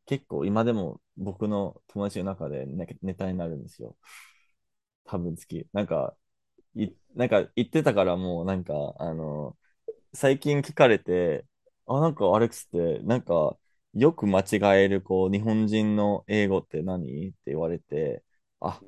[0.05, 3.95] 結構今でも僕の友達の中でネネタになるんですよ。
[5.05, 5.67] 多分好き。
[5.73, 6.15] なんか、
[6.75, 9.57] い、なんか言ってたからもうなんか、あの、
[10.13, 11.45] 最近聞かれて、
[11.87, 13.57] あ、なんかアレックスって、なんか、
[13.93, 17.29] よく間違える、こう、日本人の英語って何？
[17.29, 18.23] って言われて、
[18.59, 18.79] あ、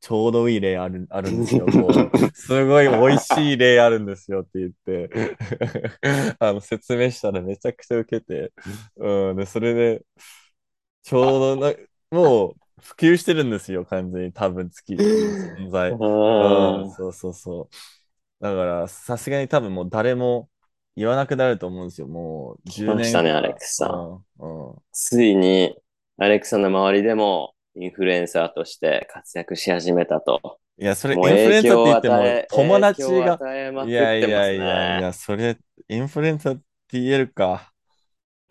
[0.00, 1.66] ちょうどいい例あるあるんですよ。
[1.72, 5.36] こうすごい美味しい例あるんですよって言って
[6.38, 8.52] あの説明したらめちゃくちゃ受けて、
[8.96, 10.02] うん、でそれで、
[11.02, 11.74] ちょうどな、
[12.10, 15.90] もう普及してるんですよ、完全に多分月存在。
[15.90, 15.98] うん、
[16.92, 17.74] そうそうそう。
[18.40, 20.48] だから、さすがに多分もう誰も
[20.98, 22.06] 言わなくなると思うんですよ。
[22.06, 24.68] もう10年したねアレックスさんうん。
[24.70, 25.76] うんついに、
[26.18, 30.58] アレックさんの周りでも、インフルエンサーとして活躍し始めたと。
[30.80, 35.02] いや、それインフルエンサーって言っても友達が、与えまくっいやいやいやいね。
[35.02, 35.56] や、それ、
[35.88, 37.72] インフルエンサーって言えるか。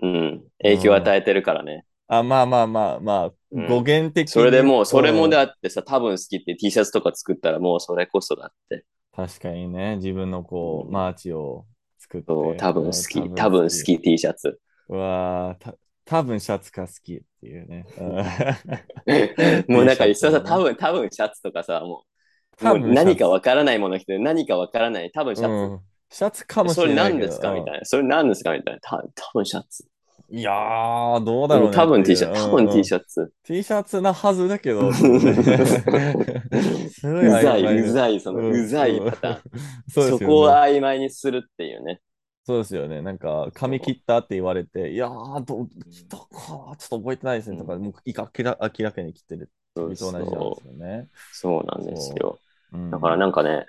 [0.01, 0.43] うん。
[0.61, 1.85] 影響を与えてるからね。
[2.07, 4.27] あ、まあまあまあまあ、うん語源的に。
[4.27, 8.85] それでもう、それもうんだってさ、多分好きって T シャツとか作ったらもうそれこそだって。
[9.15, 11.65] 確かにね、自分のこう、うんマーチを
[12.10, 12.58] 作って。
[12.58, 13.20] 多分好き。
[13.20, 13.70] うん多分好。
[13.70, 14.60] き T シャツ。
[14.89, 17.86] うわーた多分シャツが好きっていうね。
[19.68, 22.05] もうなんか、そうさ、多分、多分シャツとかさ、も
[22.53, 25.12] う、多分何かわからないもの着て、何かわからない。
[25.12, 25.51] 多分シャツ。
[25.51, 25.80] うん
[26.10, 27.20] シャツかもしそれれないけど。
[27.20, 27.86] 何ですかみたいな。
[27.86, 28.80] それ何ですかみたいな。
[28.80, 29.86] た多分シャツ。
[30.30, 31.75] いやー、どうだろうね。
[31.75, 32.34] 多分 T シャツ。
[32.34, 33.05] 多分 T ャシャツ。
[33.05, 33.34] ツ。
[33.43, 34.91] T シャツなはずだけど。
[36.89, 39.41] すごういざい、うざい、そのうざいパターン。
[39.89, 42.01] そこを曖昧にするっていうね。
[42.45, 43.01] そうですよね。
[43.01, 49.51] なんか、髪切ったって言われて、いやー、どう切ったか、ちょっと覚えてないですねとか、もういか明ら明らかに切ってる。
[49.75, 51.09] そうと同じなんですそよね。
[51.13, 52.41] うそうなんですよ。
[52.71, 53.67] うんだからなんかね、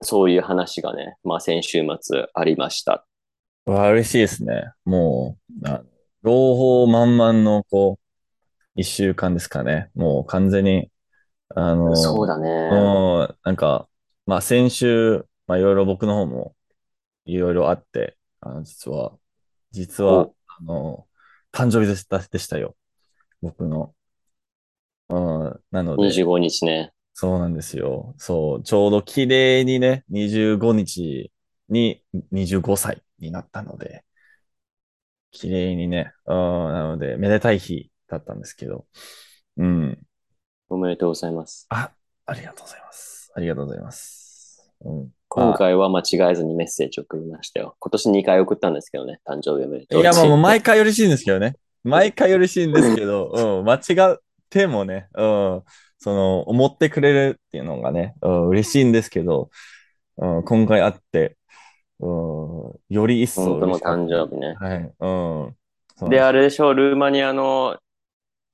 [0.00, 2.94] そういう話がね、まあ先週末ありました。
[2.94, 3.15] う
[3.66, 4.72] わ、嬉しいですね。
[4.84, 5.82] もう、あ
[6.22, 9.90] 朗報満々の、こう、一週間ですかね。
[9.94, 10.90] もう完全に、
[11.54, 12.70] あの、そうだね。
[12.70, 13.88] もう、なんか、
[14.26, 16.54] まあ先週、まあいろいろ僕の方も
[17.24, 19.12] いろいろあって、あの、実は、
[19.70, 21.06] 実はお、あの、
[21.52, 22.76] 誕生日でした、でしたよ。
[23.42, 23.94] 僕の。
[25.08, 26.92] うん、なので、25日ね。
[27.14, 28.14] そうなんですよ。
[28.18, 31.30] そう、ちょうど綺麗にね、25日
[31.68, 34.04] に25歳になったので、
[35.30, 38.86] 綺麗にね、うん、なので、めでたい日だったんですけど、
[39.56, 39.98] うん。
[40.68, 41.66] おめでとうございます。
[41.68, 41.90] あ、
[42.26, 43.32] ありがとうございます。
[43.34, 44.72] ありがとうございます。
[44.84, 45.10] うん。
[45.28, 47.76] 今回は間違えずにメッセージを送りましたよ。
[47.78, 50.76] 今年2回送ったんですけどね、誕生日おめでとういや、まあもう毎回。
[50.76, 51.56] 回嬉しいんですけどね。
[51.84, 54.18] 毎回嬉しいんですけど、 うん、間違っ
[54.50, 55.62] てもね、うん、
[55.98, 59.50] その、思ってくれるっていうのがね、うん、嬉しいんですけど、
[60.18, 61.36] うん、今回会って、
[61.98, 64.54] うん、より一層本当の誕生日ね。
[64.60, 64.94] はい、
[66.02, 66.10] うん。
[66.10, 67.78] で、あれでしょ、ルーマニアの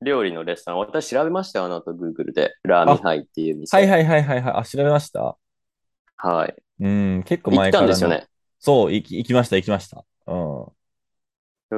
[0.00, 0.80] 料理のレストラン。
[0.80, 2.54] 私調べましたよ、あの後、Google で。
[2.62, 3.76] ラーミハイっていう店。
[3.76, 4.54] はいはいはいはいはい。
[4.58, 5.36] あ、調べました？
[6.16, 6.54] はい。
[6.80, 8.28] うん、結構行っ前からのたんですよね。
[8.58, 10.04] そう、行き、行きました、行きました。
[10.26, 10.34] うん。
[10.34, 10.74] ど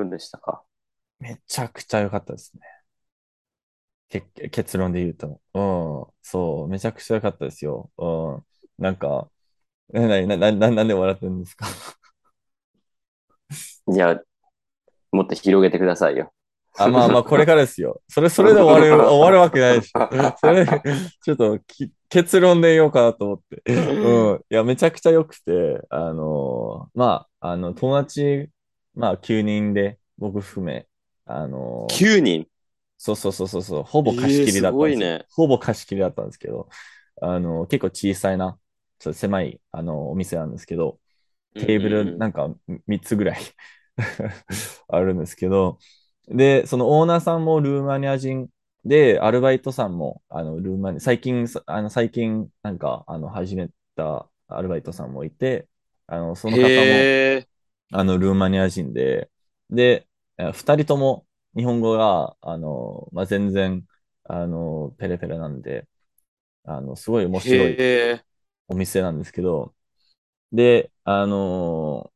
[0.01, 0.63] うでしたか？
[1.19, 2.61] めちゃくちゃ良かったですね。
[4.11, 5.41] け結論で言うと。
[5.55, 6.07] うん。
[6.23, 7.91] そう、めちゃくちゃ良かったですよ。
[7.97, 8.45] うん。
[8.83, 9.29] なんか、
[10.01, 11.67] な、な、な、ななんで笑ってるんですか？
[13.93, 14.21] いや、
[15.13, 16.33] もっと広げてくださいよ。
[16.77, 18.01] あ、まあまあ、これからですよ。
[18.09, 20.09] それ、それで終わる、終わるわけないでしょ。
[20.39, 20.67] それ、
[21.23, 23.73] ちょっとき、結論で言おうかなと思って。
[23.73, 24.41] うん。
[24.51, 28.49] いや、めちゃくちゃ良くて、あのーまあ、あの、友達、
[28.95, 30.87] まあ、9人で、僕含め、
[31.27, 32.47] あのー9人？
[32.99, 35.09] そうそうそうそうそう、ほぼ貸し切りだったんですよ。
[35.09, 36.69] えーすごいねほぼ貸し切りだったんですけど、
[37.23, 38.59] あの、結構小さいな、
[38.99, 41.01] ちょっと狭い、あの、お店なんですけど、
[41.59, 42.49] テーブルなんか
[42.87, 43.41] 3つぐらい
[44.89, 45.79] あるんですけど、
[46.29, 48.49] で、そのオーナーさんもルーマニア人
[48.85, 55.69] で、アルバイトさんも、あの、ルーマニア、最近、あの、最近、なんか、あの、始めたアルバイトさんもいて、
[56.07, 57.13] あの、その方も、
[57.93, 59.31] あの、ルーマニア人で、
[59.71, 61.27] で、え二人とも
[61.57, 63.87] 日本語が、あの、まあ、全然、
[64.25, 65.89] あの、ペラペラなんで、
[66.65, 67.83] あの、すごい面白い
[68.69, 69.75] お店なんですけど、
[70.53, 72.13] で、あの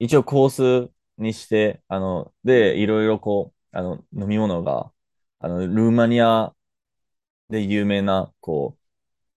[0.00, 0.50] 一応コー
[0.88, 4.92] スにして、あの、で、いろいろこう、あの、飲み物が、
[5.40, 6.54] あの、ルーマニア
[7.50, 8.82] で有名な、こう、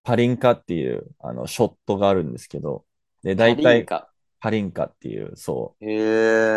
[0.03, 2.85] パリンカっていう、あの、ショットがあるんですけど、
[3.23, 4.09] で、大体、か。
[4.39, 5.85] パリンカっていう、そう、へ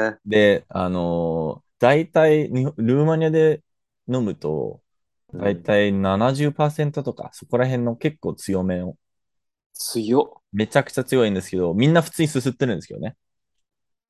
[0.09, 3.62] ーで、あのー大体に、ルーマニアで
[4.09, 4.82] 飲むと、
[5.38, 8.97] 大体70%とか、そこら辺の結構強めを、
[9.79, 10.43] 強っ。
[10.53, 13.16] めちゃくちゃ強いんですけど、みんな普通にすすってるんですけどね。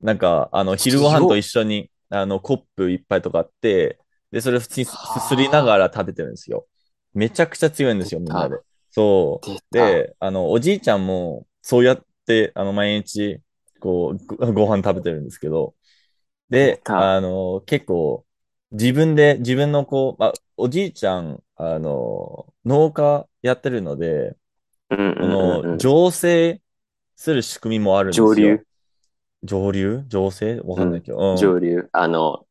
[0.01, 3.99] なんか、あの、昼ご飯と一緒に、あの、コップ一杯とかあって、
[4.31, 6.67] で、それ普通にすはあすすりながら食べてるんですよ。
[7.13, 8.59] めちゃくちゃ強いんですよ、みんなで。
[8.91, 9.73] そう。
[9.73, 13.41] で、あの、おじいちゃんも、そうやって、あの、毎日、
[13.79, 15.75] こう、ごご飯食べてるんですけど、
[16.49, 18.25] で、たあの、結構、
[18.71, 24.35] 自分で、自分のこう、まあ、おじいちゃん、あの、農家やってるので、
[24.89, 26.61] うんうんこうんうんの、醸成
[27.15, 28.27] する仕組みもあるんですよ。
[28.27, 28.63] 上流？
[29.43, 30.03] 上流？
[30.09, 30.61] 醸成？
[30.61, 31.31] わかんないけど。
[31.31, 31.89] うん上流？
[31.91, 32.45] あの、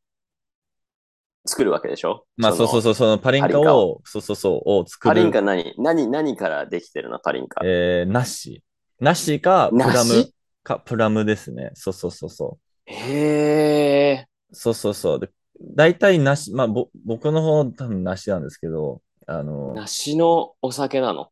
[1.47, 2.27] 作るわけでしょ？
[2.37, 2.83] まあそうそうう。
[2.83, 5.15] そう、そのパリンカを、そうそうそう、を作る。
[5.15, 5.75] パリンカ何？
[5.79, 7.19] 何、何からできてるの？
[7.21, 7.61] パリンカ。
[7.65, 8.63] えー、なし。
[8.99, 10.35] なしか、プラム梨？
[10.63, 11.71] か、プラムですね。
[11.75, 14.27] そうそうそうそへえ。
[14.51, 14.55] う。
[14.55, 15.21] そうそうそう。
[15.21, 15.31] で、
[15.61, 21.29] 大体なし、まあ、ぼ、僕の方多分なしなんですけど、あの、梨のお酒なの？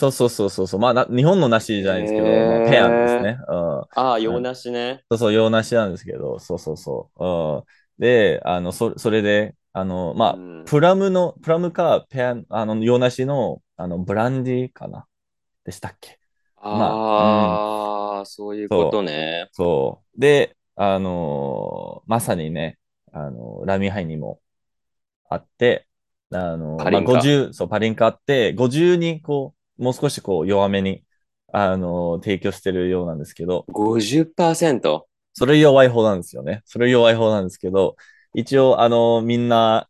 [0.00, 3.38] そうそうそうそうそう、まあな、日本の梨じゃないですけど、へーまあ、ペアンですね。
[3.48, 3.84] うん。
[3.94, 5.04] ああ、洋梨ね。
[5.10, 7.24] そうそう、洋梨なんですけど、そうそうそう。
[7.24, 7.64] うん、
[8.02, 15.06] で、あの、そ、それで、あの、まあ、うんプラムの、プラムか、ペアン、あの、洋梨の、あの、ブランディかな
[15.64, 16.20] でしたっけ？
[16.56, 19.50] ああ、そういうことね。
[19.52, 20.20] そう。
[20.20, 22.78] で、あのーまさにね、
[23.12, 24.40] あのラミハイにも
[25.28, 25.88] あって、
[26.32, 31.02] あのパリンカまあ、50、そう、パリンカあって、50にこう、もう少しこう、弱めに、
[31.52, 35.02] あの提供してるようなんですけど、50%。
[35.32, 36.62] それ弱い方なんですよね。
[36.64, 37.96] それ弱い方なんですけど、
[38.34, 39.88] 一応、あのみんな、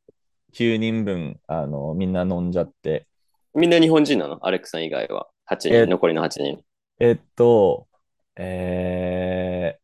[0.55, 3.07] 9人分、あのみんな飲んじゃって、
[3.55, 4.39] みんな日本人なの？
[4.47, 5.29] アレックさん以外は。
[5.51, 6.61] 8え人、残りの8人？
[7.01, 7.89] えっと、
[8.37, 9.77] え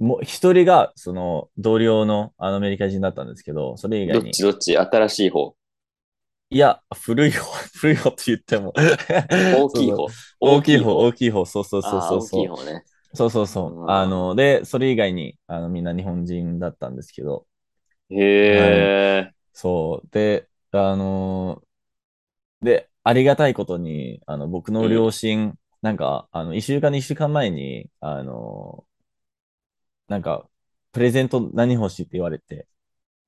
[0.00, 4.42] ー、もう一人が、その、同僚のあのアメリカ人だったんですけど、それ以どっ外に、ち？
[4.42, 4.76] どっち？
[4.76, 5.54] 新しい方？
[6.52, 7.44] いや、古い方、
[7.78, 8.74] 古い方って言っても。
[9.50, 10.22] 大きい方 そう。
[10.40, 12.46] 大きい方、大きい方、そうそうそうああ、大きそうそ。
[12.46, 12.84] いう方ね。
[13.14, 13.90] そうそうそうう。
[13.90, 17.46] んあの、で、それ以外に、あの、みんな日本人だったんですけど、
[18.10, 18.16] へ
[19.20, 19.34] え。
[19.52, 20.08] そう。
[20.10, 29.02] で、あのーで、ありがたいことに、あの、僕の両親、なんか、あの、一週間、二週間前に、あのー
[30.08, 30.48] なんか、
[30.92, 32.68] プレゼント何欲しいって言われて、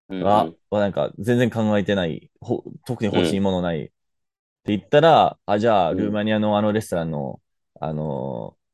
[0.09, 0.57] うんうん。
[0.71, 3.85] あ、なんか、全然考えてない、ほ特に欲しいものない。
[3.87, 5.97] って言ったら、あ、じゃあ、うん。
[5.97, 7.43] ルーマニアのあのレストランの、
[7.81, 8.65] あのー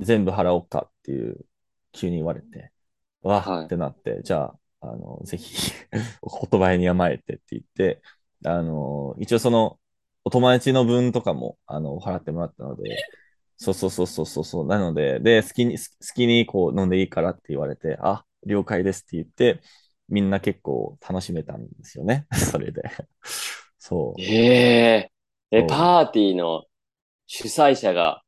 [0.00, 1.46] 全部払おうかっていう、
[1.92, 2.72] 急に言われて、
[3.22, 3.66] わはい。
[3.66, 5.72] ってなって、じゃあ、あの、ぜひ、
[6.22, 8.02] お言葉に甘えてって言って、
[8.44, 9.78] あの、一応その、
[10.24, 13.06] お友達の分とかも、あの、払ってもらったので、
[13.56, 15.84] そうそうそうそうそうそう、なので、で、好きに、好
[16.14, 19.60] きにこう飲んでいいからって言われて、あ、了解ですって言って、
[20.12, 22.82] みんな結構楽しめたんですよね、 それで。
[23.78, 24.20] そう。
[24.22, 25.12] へえ。
[25.50, 26.64] え、そうパーティーの
[27.26, 28.22] 主催者が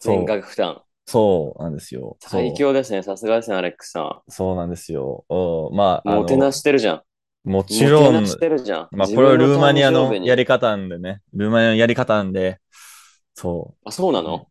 [0.00, 0.82] 全額負担。
[1.06, 2.16] そうなんですよ。
[2.20, 3.02] 最強ですね。
[3.02, 5.24] さすがですね、アレックスさそうなんですよ。
[5.28, 7.02] うんまあ、もてなの、してるじゃん。
[7.44, 8.88] もちろんしてるじゃん。
[8.92, 10.36] まあ、これはルーマニアのやり。
[10.36, 11.20] り方なんでね。
[11.34, 12.60] ルーマニアのやり方なんで、
[13.34, 14.22] そあ、そうなう。
[14.22, 14.48] の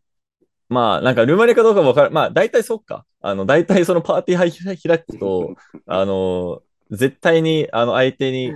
[0.69, 2.11] まあ、なんかルーマニアかどうかもわかる。
[2.11, 3.05] まあ、大体そっか。
[3.21, 5.55] あの、大体そのパーティー開くと、
[5.87, 8.51] あの、絶対に、あの、相手に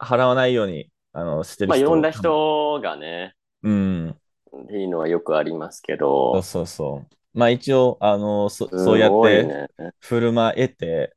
[0.00, 1.86] 払わないように、あの、してるまあ、人。
[1.86, 2.10] いろんな。
[2.10, 4.10] 人がね、うん。
[4.10, 7.38] っていうのはよくありますけどそう、そうそう。
[7.38, 9.68] まあ、一応、あの、そすそうやって。
[10.00, 11.14] 振る舞えて、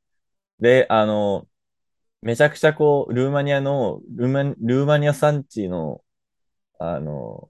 [0.59, 1.47] で、あの、
[2.21, 6.01] めちゃくちゃこう、ルーマニアの、ルーマニルーマニア産地の、
[6.79, 7.49] あの、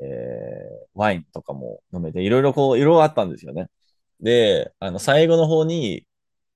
[0.00, 3.68] えーワインとかも飲めて、いろいろこう、いろいろあったんですよね。
[4.22, 6.06] で、あの、最後の方に、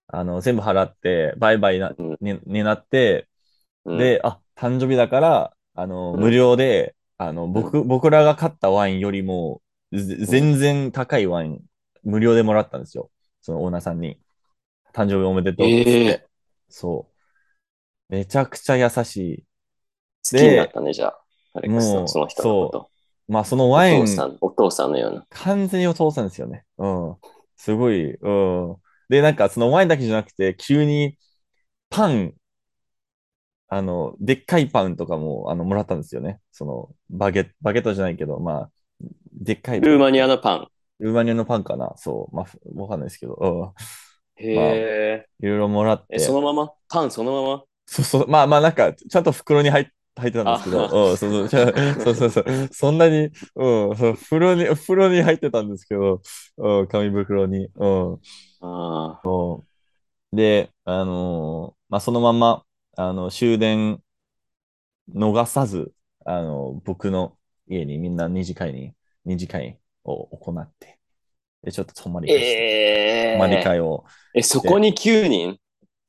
[0.09, 3.29] あの、全部払って、バイバイな、うんに、になって、
[3.85, 9.61] うん、で、あ、誕生日だから、あの、うん無料で、あの、僕、僕らが買ったワインよりも、
[9.93, 11.61] ぜ全然高いワイン、
[12.05, 13.11] 無料でもらったんですよ。
[13.43, 14.19] そのオーナーさんに。
[14.93, 15.91] 誕生日おめでとうって。
[15.91, 16.27] ええ
[16.69, 18.13] そう。
[18.15, 19.45] めちゃくちゃ優しい。
[20.31, 21.21] 好きになったね、じゃあ。
[21.55, 22.91] アレックスさもうん、その人のこと。
[23.29, 25.27] まあ、そのワインお父、さん、お父さんのような。
[25.31, 26.65] 完全にお父さんですよね。
[26.79, 27.17] うん。
[27.57, 28.15] すごい。
[28.15, 28.77] うん。
[29.09, 31.19] で、なんか、そのワインだけじゃなくて、急に、
[31.91, 32.35] パン、
[33.69, 36.41] あの、でっかいパンとかも、あの、もらったんですよね。
[36.53, 38.71] その、バゲ、バゲットじゃないけど、まあ、
[39.33, 39.81] でっかい。
[39.81, 40.69] ルーマニアのパン。
[41.01, 42.37] ルーマニアのパンかなそう。
[42.37, 42.47] まあ、
[42.81, 43.75] わかんないですけど、
[44.39, 44.45] うん。
[44.45, 45.27] へえ。
[45.41, 46.17] いろいろもらって。
[46.17, 46.73] え、そのまま？
[46.89, 47.65] パンそのまま？
[47.87, 49.87] そうそう、まあまあなんか、ちゃんと袋に入っ
[50.17, 51.11] 入ってたんですけど、あ。
[51.11, 51.69] うん、そうそう、
[52.01, 56.23] そうそうそう、そんなに、うん、そう風呂に、風呂に入ってたんですけど、
[56.59, 58.21] うん、紙袋に、うん。
[58.61, 59.21] あ
[60.33, 62.65] で、あのーまあそのまま、
[62.97, 64.03] あの、終電
[65.13, 65.93] 逃さず、
[66.25, 67.37] あの、僕の
[67.69, 68.95] 家にみんな二次会に、
[69.25, 70.99] 二次会を行って、
[71.63, 72.33] で、ちょっと泊まりあ。
[72.35, 74.05] 会して、ええ泊まり会を、
[74.35, 75.59] え、そこに9人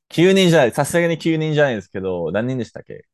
[0.08, 3.04] ？9人じゃない、さすがに9人じゃないですけど、何人でしたっけ？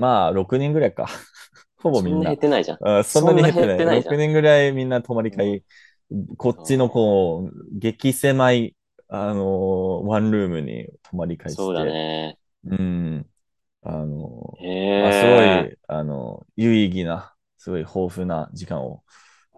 [0.00, 1.06] まあ、6人ぐらいか。
[1.82, 2.38] ほぼみんなそんな減っ。
[2.38, 2.80] てないじゃん。
[2.80, 3.68] あそんなに減ってない。
[3.68, 5.64] な減ってないじゃん6人ぐらいみんな泊まり会。
[6.38, 8.76] こっちのこう、激狭い、
[9.08, 11.56] あのーワンルームに泊まり会して。
[11.56, 12.38] そうだね。
[12.64, 13.30] うん。
[13.82, 14.64] あの、へ
[15.00, 15.26] まあ、すえ。
[15.26, 19.04] ごい、あの、有意義な、すごい豊富な時間を、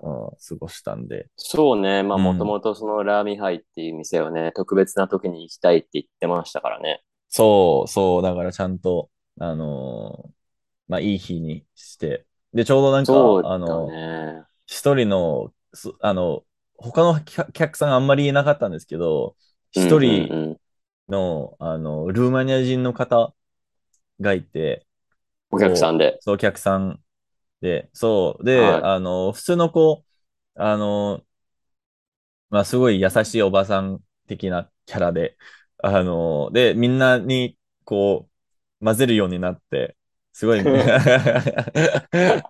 [0.02, 2.02] うん過ごしたんで、そうね。
[2.02, 7.02] まあ、うんもともとそのラーミハイっていう店をね、特別な時に行きたいって言ってましたからね。
[7.28, 10.32] そう、そう、だからちゃんと、あのー
[10.88, 13.96] まあ、いい日にして、で、ちょうどなんか、そうだあの、
[14.40, 14.46] ね。
[14.66, 16.44] 一人の、すあの、
[16.76, 19.36] 他の客客さんあんまりいなかったんですけど、
[19.72, 20.60] 一うん人うんうん
[21.08, 23.34] の、あの、ルーマニア人の方
[24.20, 24.86] がいて、
[25.50, 26.20] お客さんで。
[26.20, 27.02] そう、お客さん
[27.62, 30.04] で、そう、で、はいあの、普通の子、
[30.56, 31.24] あの、
[32.50, 35.36] まあ、すごい優しいおばさん的なキャラで、
[35.78, 38.31] あの、で、みんなに、こう、
[38.82, 39.96] 混ぜるようになって、
[40.32, 40.64] すごい、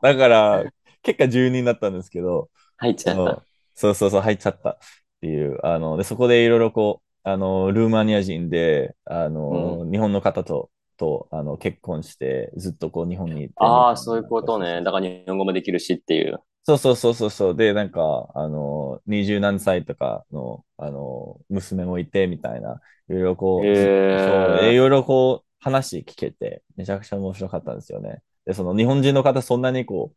[0.00, 0.64] だから、
[1.02, 3.42] 結果10人だったんですけど、入っちゃった。
[3.74, 4.78] そうそうそう、入っちゃったっ
[5.20, 13.50] ていう、あの、で、そこでいろいろこう、あの、ルーマニア人で、あの、日本の方と、と、あの、結婚して、ずっとこう、日本に。
[13.56, 14.82] ああ、そういうことね。
[14.82, 16.42] だから日本語もできるしっていう。
[16.64, 17.56] そうそうそうそうそう。
[17.56, 28.22] で、なんか、あの、二十何歳とかの、あの、娘もいて、みたいな、いろいろこう、へーそう、でいろいろこう、話聞けて、めちゃくちゃ面白かったんですよね。
[28.44, 30.16] で、その日本人の方、そんなにこう、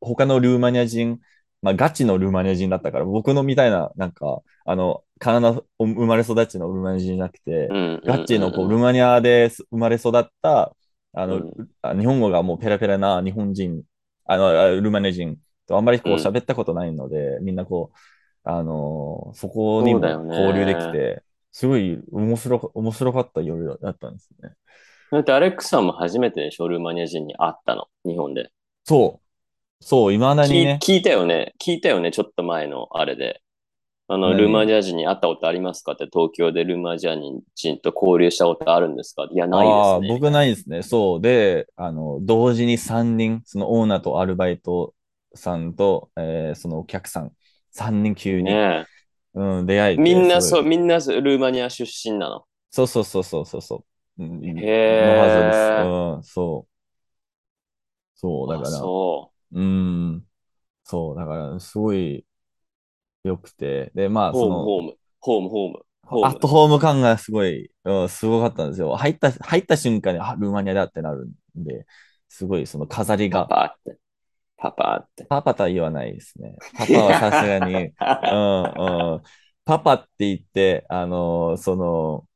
[0.00, 1.20] 他のルーマニア人、
[1.62, 8.02] まあ、ガチのルーマニア人だったから、僕のみたいな、なんか、あの、カナダ生まれ育ちのルーマニア人じゃなくて、うん。
[8.04, 10.76] ガチのこう、うんルーマニアで生まれ育った、
[11.12, 13.82] あの、うんあ日本語がもうペラペラな日本人、
[14.26, 17.98] あの、あルーマニア人とあんまりこううん喋ったことないので、みんなこう、
[18.44, 21.22] あのそこにも交流できて、
[21.56, 24.50] すごい面白か、面白かった夜だったんですね。
[25.12, 27.86] だってアレックスさんも初めてでしょルーマニア人に会ったの。
[28.04, 28.50] 日本で。
[28.82, 29.24] そう。
[29.80, 30.78] そう、未だに聞いね。
[30.82, 31.54] 聞いたよね。
[31.64, 32.10] 聞いたよね。
[32.10, 33.40] ちょっと前のあれで。
[34.08, 34.40] あの、何？
[34.40, 37.16] ルーマニア人に会ったことありますかって東京でルーマニア
[37.54, 39.28] 人と交流したことあるんですか？
[39.30, 40.18] いや、ないですね。
[40.20, 40.82] 僕ないですね。
[40.82, 41.20] そう。
[41.20, 44.92] で、あの、同時に3人、そのオーナーとアルバイト
[45.34, 47.30] さんと、えーそのお客さん、
[47.76, 48.86] 3人急に、ね
[49.34, 50.02] うん、出会ええて。
[50.02, 52.46] みんなそう、みんなルーマニア出身なの。
[52.70, 53.84] そうそうそうそうそうそ
[54.18, 54.24] う。
[54.24, 55.58] うんへーのはずです。
[55.80, 56.84] うん、そう。
[58.14, 59.34] そう、だあから、そう。
[59.52, 60.26] うん、
[60.84, 62.26] そう、だから、すごい
[63.24, 63.92] 良くて。
[63.94, 66.48] で、まあ、ホーム、その、ホーム、ホーム、ホーム、ホームアット。
[66.48, 68.94] ホーム感がすごい、うん、すごかったんですよ。
[68.96, 71.26] 入った、入った瞬間に、あ、ルーマニアだってなる
[71.58, 71.86] んで、
[72.28, 73.76] すごいその飾りパが、
[74.64, 74.72] パ。
[74.72, 75.24] パパって。
[75.24, 76.56] パパとは言わないですね。
[76.76, 79.22] パパはさすがに、うんうん。
[79.64, 82.26] パパって言って、あのその、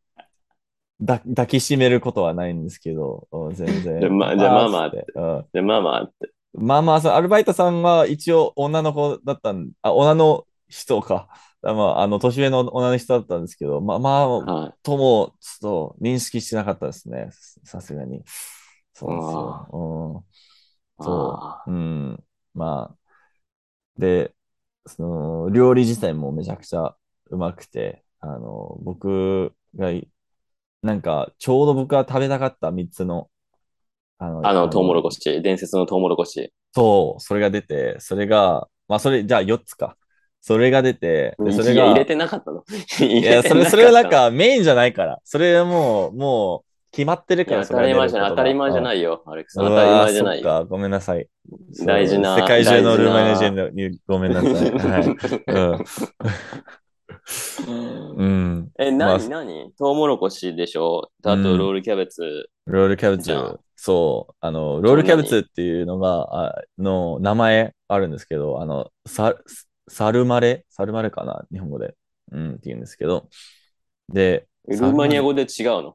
[1.01, 4.01] だ抱きしめることはないんですけど、うん全然。
[4.01, 6.33] じゃあまじゃあママってパパーっつってで、ママって。
[6.55, 6.67] うん。
[6.67, 11.29] まあまあ、アルバイトさんは一応女の子だったん、あ、女の人か。
[11.63, 17.31] まあ、あの、年上の女の人だったんですけど、まあまあ、はとも、ちょっと認識してなかったですね。
[17.65, 18.23] さすがに。
[18.95, 19.69] そうですよ。
[19.73, 20.48] うん。
[21.01, 21.03] い。
[21.05, 21.71] そあう。
[21.73, 22.25] うん。
[22.55, 22.99] まあ。
[23.99, 24.35] で、
[24.87, 26.97] その、料理自体もめちゃくちゃ
[27.27, 30.11] うまくて、あの、僕がい、
[30.83, 33.31] なんか、ちょうど僕が食べたかった3つの、
[34.19, 36.53] あのーあの、トウモロコシ、伝説のトウモロコシ。
[36.75, 39.97] そう、それが出て、それが、まあ、それ、じゃあ4つか。
[40.41, 42.65] それが出て、で、それが、入れてなかったの？
[43.01, 45.21] いいや、それ、 それはなんかメインじゃないから。
[45.25, 48.85] それはもう、もう、決まってるから、当たり前じゃない、当たり前じゃい。
[48.85, 49.61] ないよ、アレックス。
[49.61, 50.67] う当たり前じゃないよ。
[50.69, 51.29] ごめんなさい。
[51.85, 54.53] 大事な世界中のルーマニア人にごめんなさい。
[54.53, 55.05] はい。
[55.47, 55.85] うん。
[58.17, 58.71] うん。
[58.79, 61.11] え、まあなになにトウモロコシでしょ？
[61.25, 62.49] あと、うんロールキャベツ。
[62.67, 63.59] ロールキャベツ。
[63.77, 64.35] そう。
[64.41, 69.35] あの、ロールキャベツっていうのが、あの、名前あるんですけど、あの、サ
[69.89, 71.45] サルマレサルマレかな？
[71.53, 71.95] 日本語で。
[72.33, 73.29] うん、って言うんですけど。
[74.13, 75.47] で、ルーマニア語語で違う
[75.83, 75.95] の？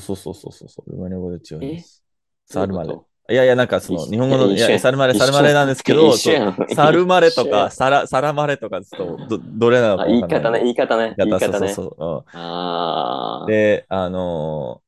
[0.00, 0.90] そうそうそうそうそう。
[0.90, 1.74] ルーマ語で違いえ？
[1.76, 2.04] ます。
[2.46, 2.96] サルマレ
[3.30, 10.22] いやいや、なんかその、一日本語の、いや、サルマレ、サルマレなんですけど、サルマレとか、サラ、サラマレとか、ちょっと、ど、どれなのか言い。
[10.22, 11.68] 方ね、言い方ね、言い方方ね。
[11.68, 13.50] そうそうそう。
[13.50, 14.82] で、あのー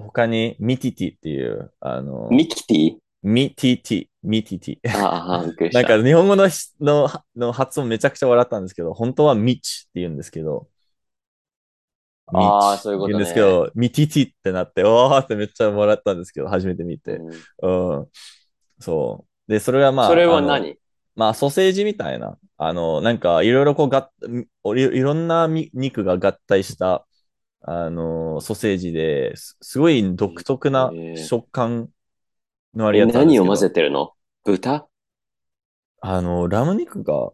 [0.00, 2.96] 他にミティティっていう、あのーミキティ？
[3.24, 5.04] ミティティ、ミティティ。
[5.04, 5.94] ああ、びっくりしなた。
[5.96, 10.68] んか日本語のしのの発音めちゃくちゃ笑ったんですけど、本当はミッチって言うんですけど、
[12.34, 13.12] あーそういうことね。
[13.12, 17.20] 言うんですけど、ミティティってなって、おーってめっちゃ笑ったんですけど、初めて見て。
[17.62, 17.98] うん。
[18.00, 18.08] うん。
[18.80, 19.52] そう。
[19.52, 20.78] で、それはまあ、それは何？
[21.16, 24.10] まあ、ソーセージみたいな、あの、なんか、いろいろこうがっ、
[24.76, 27.06] いいろんなみ肉が合体した、
[27.62, 31.88] あの、ソーセージです、すごい独特な食感
[32.74, 34.12] のあるえやつ何を混ぜてるの？
[34.44, 34.86] 豚？
[36.00, 37.30] あの、ラム肉が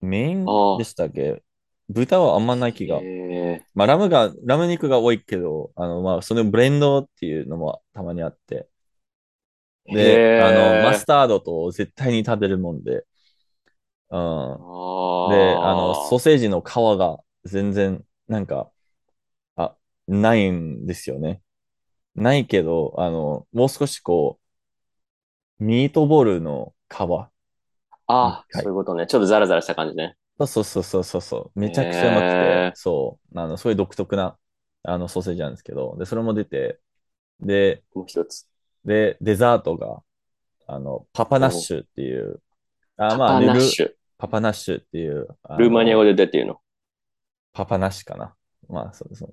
[0.00, 0.46] メイン
[0.78, 1.43] でしたっけ？
[1.88, 3.04] 豚はあんまない気が。
[3.04, 8.68] へまあ、ラムが、ラム肉が多いけど、あの、まあ、そのブレンドっていうのもたまにあって。
[9.86, 13.06] ーで、あの、マスタードと絶対に食べるもんで。
[14.10, 14.66] うん。
[14.66, 14.66] あ
[15.24, 16.66] で、あの、ソーーセージの皮
[16.98, 18.72] が全然、なんか、
[19.56, 19.76] あ、
[20.08, 21.42] ないんですよね。
[22.16, 24.40] ないけど、あの、もう少しこ
[25.60, 26.94] う、ミートボールの皮。
[27.00, 27.26] あ
[28.16, 29.06] はいー、そういうことね。
[29.06, 30.16] ちょっとザラザラした感じね。
[30.46, 31.60] そうそうそうそうそう。
[31.60, 33.38] めちゃくちゃうまくて、へーそう。
[33.38, 34.36] あの、そういう独特な、
[34.82, 36.80] あの、ソーセージなんですけど、で、それも出て、
[37.40, 38.46] で、もう一つ。
[38.84, 40.02] で、デザートが、
[40.66, 42.42] あの、パパナッシュっていう、
[42.98, 43.94] あ、まあ、パねルナッシュ。
[44.18, 46.60] パパナッシュっていう、あのルーマニア語で出ていうの？
[47.52, 48.34] パパナッシュかな。
[48.68, 49.26] まあ、そうそ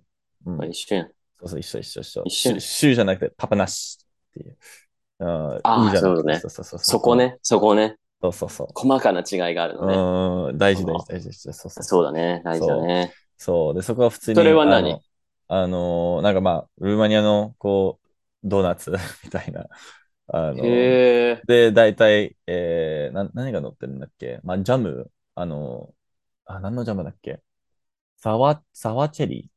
[0.45, 0.51] う。
[0.51, 1.11] うんまあ、一緒やん。
[1.39, 2.23] そうそう、一緒一緒一緒。
[2.23, 4.57] 一緒シュシューじゃなくて、パパナッシュっていう。
[5.19, 6.79] ああーうじゃなくてそうねそうそうそう。
[6.79, 7.15] そこ。
[7.15, 7.97] ね、そこね。
[8.21, 8.67] そうそうそう。
[8.75, 10.51] 細かな違いがあるのね。
[10.51, 11.39] うん、大事大事大事大事。
[11.39, 12.03] そうそうそう。
[12.03, 12.41] だね。
[12.45, 13.13] 大事だね。
[13.37, 13.73] そう。
[13.73, 14.35] で、そこは普通に。
[14.35, 14.91] それは何？
[14.91, 15.01] あの、
[15.63, 18.07] あのーなんかまあ、ルーマニアの、こう、
[18.43, 18.91] ドーナツ
[19.25, 19.67] みたいな。
[20.27, 20.55] あの。
[20.63, 24.39] で、大体、えー、な、何が乗ってるんだっけ？
[24.43, 25.93] まあ、ジャム、あの
[26.45, 27.41] あ、何のジャムだっけ？
[28.17, 29.49] サワ、サワチェリ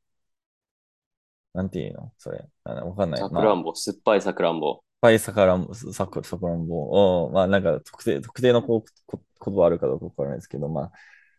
[1.55, 1.57] ー？
[1.57, 2.12] なんていうの？
[2.19, 2.49] それ。
[2.65, 3.21] わかんない。
[3.21, 4.81] さくまあらんぼ、酸っぱいさくらんぼ。
[5.05, 6.77] ぱいさからん、さく、さくらんぼ
[7.25, 10.91] を、まあなんか特定、特定のこうこ言葉あるかどうかわからないですけど、ま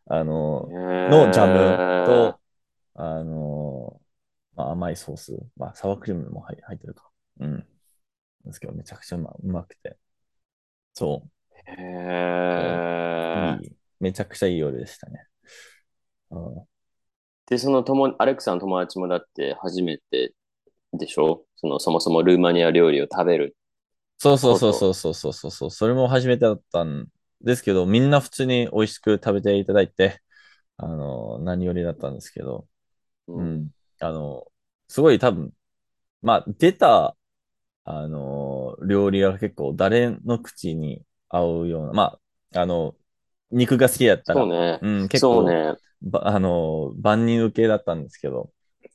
[0.05, 2.39] あ、あの、ののジャムと、
[2.93, 3.99] あの、
[4.55, 7.09] まあ、甘いソース、まあサワークリームも入入ってるか。
[7.39, 7.65] うん。
[8.45, 9.97] ですけど、めちゃくちゃうまうまくて。
[10.93, 11.23] そ
[11.67, 11.75] へう。
[13.61, 13.63] え。
[13.63, 13.71] いい。
[13.99, 15.25] めちゃくちゃいい夜でしたね。
[16.29, 16.65] うん
[17.47, 20.33] で、その友、アレックさんの友達もだって初めて
[20.97, 21.43] でしょ？
[21.57, 23.55] その、そもそもルーマニア料理を食べる。
[24.17, 25.71] そうそうそうそうそうそうそうそう。
[25.71, 27.07] それも初めてだったん
[27.41, 30.21] ですけど、みんな普通に美味しく食べていただいて、
[30.77, 32.67] あの、何よりだったんですけど、
[33.27, 33.43] うう。
[33.43, 33.69] ん。
[33.99, 34.45] あの、
[34.87, 35.51] すごい多分、
[36.21, 37.15] まあ、出た、
[37.83, 42.19] あの、料理は結構誰の口に合うような、ま
[42.53, 42.95] あ、あの、
[43.51, 44.79] 肉が好きだったら、そうね。
[44.81, 45.73] うん、結構、ね。
[46.01, 48.51] ばあの、万人受けだったんですけど、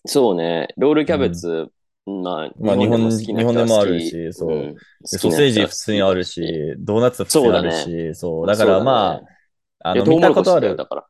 [0.07, 0.69] そうね。
[0.77, 1.71] ロールキャベツ、
[2.07, 4.57] まあ、まあでも好きな人は日本でもあるしそう。
[4.57, 4.79] ん好
[5.13, 9.21] でソーセージ普通にあるし、ドーナツ普通にあるし、そう,、だからま
[9.83, 10.77] あ、あの、見たことある。
[10.77, 11.07] だ、から。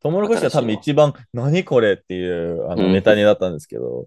[0.00, 2.92] トウモロコシが多分一番、何これっていう、あの、うん。
[2.92, 4.06] ネタになったんですけど、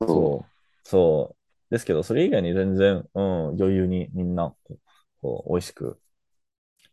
[0.00, 1.36] そそう、そ
[1.70, 1.72] う。
[1.72, 4.54] ですけど、それ以外に全然、うん、余裕にみんな、
[5.20, 5.98] こう、美味しく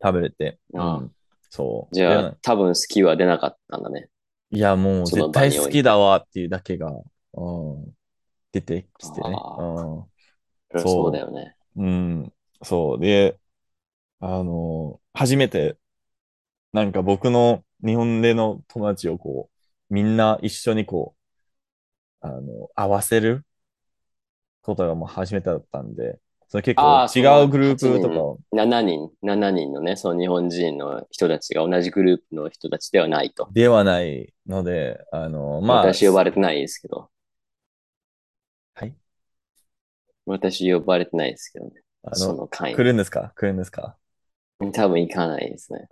[0.02, 1.12] 食べれて、うん、
[1.50, 1.94] そう。
[1.94, 1.96] う。
[1.96, 4.10] じゃあで、多分好きは出なかったんだね。
[4.52, 7.94] いや、もう絶対好きだわっていうだけが、うん、
[8.56, 9.36] 出てきてね。
[9.36, 10.06] あうん
[10.82, 11.56] そうだよね。
[11.76, 12.34] うん、
[12.64, 13.00] そう。
[13.00, 13.38] で、
[14.20, 15.78] あの、初めて、
[16.74, 21.16] なんか僕の日本での友達をこう、みんな一緒にこ
[22.22, 23.46] う、あの、合わせる
[24.62, 33.50] ことがもう初めてだったんで、それ結構違うグループとかを、7人、7人のね、その日本人の人たちが同じグループの人たちではないと。
[33.52, 37.10] ではないので、あの、まあ、私呼ばれてないですけど。
[38.76, 38.96] はい。
[40.26, 41.72] 私呼ばれてないですけどね。
[42.04, 43.32] あの、その会来るんですか？
[43.36, 43.96] 来るんですか？
[44.60, 44.72] に。
[44.72, 45.88] 多分行かないですね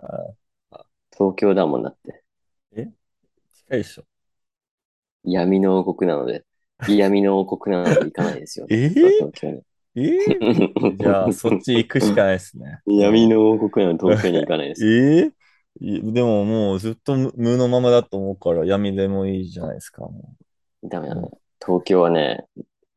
[0.70, 0.84] あ。
[1.16, 2.24] 東京だもんだって。
[2.74, 4.04] 近いでしょ。
[5.24, 6.44] 闇の王国なので。
[6.88, 8.66] 闇の王国なので行かないですよ。
[8.68, 8.86] え？
[8.88, 9.62] ー東京に。
[9.96, 10.00] え？
[10.02, 12.80] ー じゃあ、そっち行くしかないですね。
[12.86, 14.86] 闇の王国なので東京に行かないです。
[14.86, 15.18] え？
[15.26, 15.32] え
[15.80, 20.02] いでももうずっと無無のままだと思うから闇でもいいじゃないですか。
[20.02, 20.34] も
[20.84, 21.28] ダメだね。
[21.64, 22.46] 東京はね、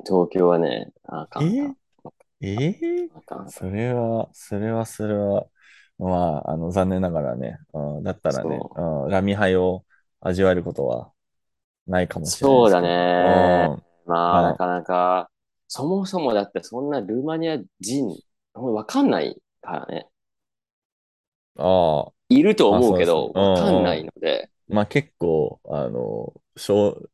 [0.05, 1.55] 東京はね、あかん。
[1.61, 1.75] えう
[2.41, 2.65] え
[3.05, 3.53] えあかん。
[3.53, 5.49] それは、それは、それは、
[5.99, 9.85] まあ、あの、残念ながらね、うん、だったらね、うん、ラミハイを
[10.21, 11.13] 味わえることは
[11.87, 13.01] ないかもしれないそうだですけど。
[13.21, 13.73] ね。
[14.05, 15.29] まあ、はいなかなか、
[15.67, 18.07] そもそもだってそんなルーマニア人、
[18.53, 20.09] わかんないからね。
[21.55, 21.63] うん。
[21.65, 27.09] ああ、いると思うけど、あそうそうわかんないので、まあ結構、あの、少、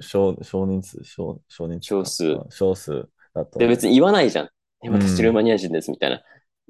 [0.00, 2.04] 少、少人数、少、少人数か。
[2.04, 3.58] 少数うん少数だと。
[3.58, 4.48] で、別に言わないじゃん。
[4.82, 6.22] 私ルーマニア人ですみたいな。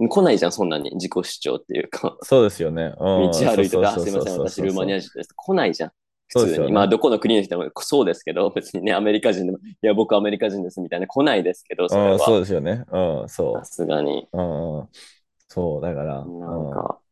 [0.08, 2.16] 来ないじゃん、そんなに自己主張っていうか。
[2.22, 2.94] そうですよね。
[2.98, 5.30] 道道歩いてて、あ、そうすいません、私ルーマニア人です。
[5.34, 5.92] 来ないじゃん。
[6.28, 6.72] 普通に。
[6.72, 12.40] まあ、どこの国の人もそうですけど、別にね、アメリカ人でも、いや、僕アメリカ人ですみたいな来ないですけど、それうん、そうは。
[12.40, 12.84] ですよね。
[12.92, 14.28] うん、そさすがに。
[14.32, 14.38] う。
[14.38, 14.88] うん、うん
[15.48, 17.08] そう、だから、なんか、うん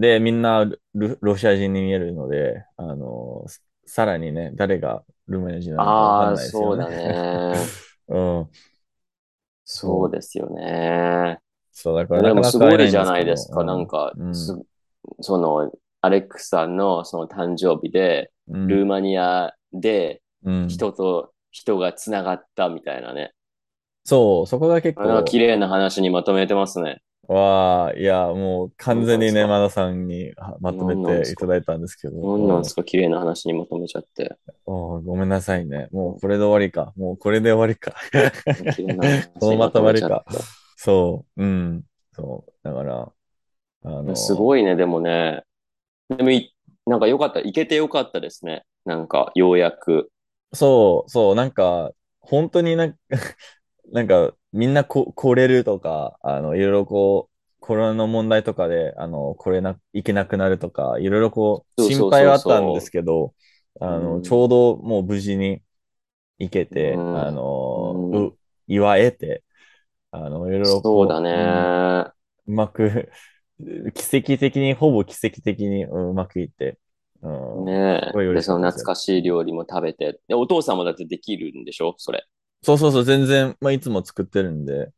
[0.00, 3.46] で、みんなルロシア人に見えるので、あの、
[3.88, 6.84] さらにね、誰がルーマニア人なのかわかんああ、ないですよね。
[6.84, 7.66] そうだね。
[8.08, 8.48] うん。
[9.64, 11.40] そうですよね。
[11.72, 13.60] そう、だからでもすごいじゃないですか。
[13.60, 14.54] うんなんか、うんす
[15.20, 23.32] その、アレックスさんのその誕生日で、うんルーマニアでうん人と人がつながったみたいなね。
[24.04, 27.02] そう、そこが結構、綺麗な話にまとめてますね。
[27.28, 32.16] わあ、いや、もう完全にね、マナさんにはまとめていただいたんですけど。
[32.38, 32.82] 何なんですか？
[32.82, 34.36] 綺麗な話にまとめちゃって。
[34.66, 35.88] うんごめんなさいね。
[35.92, 36.92] もうこれで終わりか。
[36.96, 37.94] もうこれで終わりか。
[39.40, 40.24] このまとまりか
[40.76, 41.82] そう、うん。
[42.12, 42.52] そう。
[42.62, 43.12] だから、
[43.84, 45.42] あの、てすごいね、でもね。
[46.08, 46.54] でもい、
[46.86, 47.40] なんかよかった。
[47.40, 48.64] いけてよかったですね。
[48.86, 50.10] なんか、ようやく。
[50.54, 52.98] そう、そう、なんか、本当になんか、
[53.92, 63.34] なんか、みんなこ来れるとか、あの、いろいろこう、コロナの問題とかで、あの、来れな、行けなくなるとか、いろいろこう、心配はあったんですけど、
[63.80, 65.62] あの、うんちょうどもう無事に
[66.38, 69.44] 行けて、うんあの、うんう、祝えて、
[70.10, 72.12] あの、いろいろこそうだうんね。
[72.46, 73.10] うまく、
[73.94, 76.78] 奇跡的に、ほぼ奇跡的にうまくいって、
[77.20, 78.34] うんねえ。
[78.34, 80.20] で、その懐かしい料理も食べて。
[80.28, 81.94] で、お父さんもだってできるんでしょ？
[81.98, 82.24] それ。
[82.62, 84.90] そうそうそう、全然、まあ、いつも作ってるんで、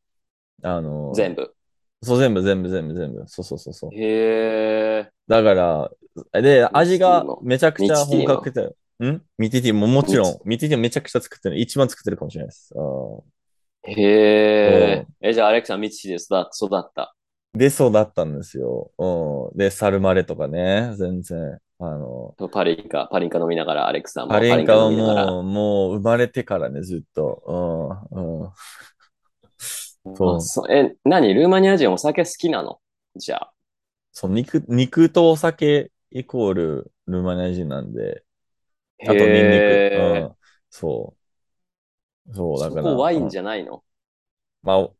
[0.62, 1.54] あの、全部？
[2.02, 3.24] そう、全部、全部、全部、全部。
[3.26, 3.94] そうそうそうそう。
[3.94, 5.10] へえ。
[5.28, 5.90] だから、
[6.40, 8.74] で、味がめちゃくちゃ本格的。
[9.04, 9.22] ん？
[9.38, 11.58] ミティティももちろミん、ミティティめちゃくちゃ作ってる。
[11.58, 12.74] 一番作ってるかもしれないです。
[13.82, 15.06] へえ。
[15.22, 17.14] え、じゃあ、アレクさん、ミチで育育った？
[17.54, 18.90] で、そうだったんですよ。
[18.98, 19.56] うん。
[19.56, 21.58] で、サルマレとかね、全然。
[21.80, 25.26] あの、とパリンカ、パリンカ飲みながら、アレクさんもパリンカは飲みながら。
[25.26, 28.08] もう、もう生まれてからね、ずっと。
[28.12, 28.52] うん、うん。
[30.16, 31.34] そうあそうえ、何？
[31.34, 32.80] ルーマニア人お酒好きなの？
[33.16, 33.52] じゃあ。
[34.12, 38.24] そう、肉、肉とお酒イコールルーマニア人なんで、
[39.06, 39.72] あとニンニク。
[39.72, 40.36] へうん。
[40.70, 41.16] そ
[42.26, 42.34] う。
[42.34, 42.82] そう、ーだから。
[42.82, 43.82] そこワインうんじゃないの？
[44.62, 44.96] まあ、お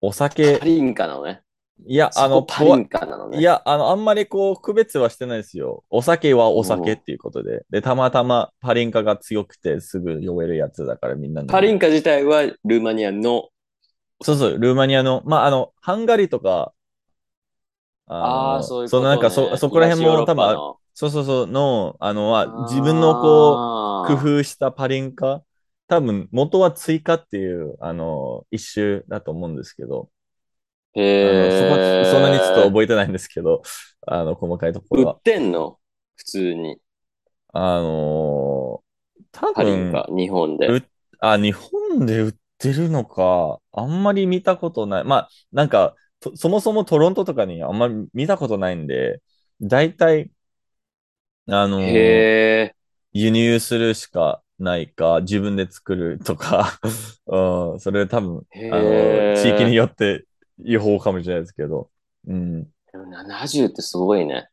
[0.00, 1.42] お酒パ、リンカなのね。
[1.86, 3.38] いや、あその、こパリンカなのね。
[3.38, 5.84] いや、あの、あんまりこう、区別はしてないですよ。
[5.90, 7.64] お酒はお酒っていうことで。
[7.70, 13.48] で、たまたまパリンカが強くてすぐ酔えるやつだからみんなパリンカ自体はルーマニアの、
[14.22, 16.72] そうそう、ルーマニアの、まあ、あの、ハンガリーとか、
[18.06, 19.02] あのあそういうこと、ね。
[19.02, 20.56] そのなんかそ、そこら辺も多分
[20.94, 25.42] そうそうそう、の、あの、は自分のこう、工夫したパリンカ、
[25.88, 30.10] 多分元は追加っていう、あの、一種だと思うんですけど、
[30.94, 32.04] え。
[32.04, 33.62] そこ、そんなにちょっと覚えてないんですけど、
[34.06, 35.22] あの、細かいところは売っ。
[35.22, 35.78] てんの？
[36.16, 36.78] 普通に。
[37.52, 38.90] あのー
[39.32, 40.66] 多分、パリンカ、日本で。
[40.68, 40.84] う
[41.20, 45.04] あ、日本で売ってるのか、あんまり見たことない。
[45.04, 49.20] まあ、なんか、とそもそもトロントとかにあんまり見たことないんで、
[49.60, 50.30] 大体、
[51.48, 52.72] あのー。
[53.12, 56.78] 輸入するしかないか、自分で作るとか、
[57.26, 60.24] うん、それ多分、へあのー地域によって
[60.64, 61.90] 違法かもしれないですけど、
[62.26, 62.62] うん。
[62.64, 64.48] でも70ってすごいね。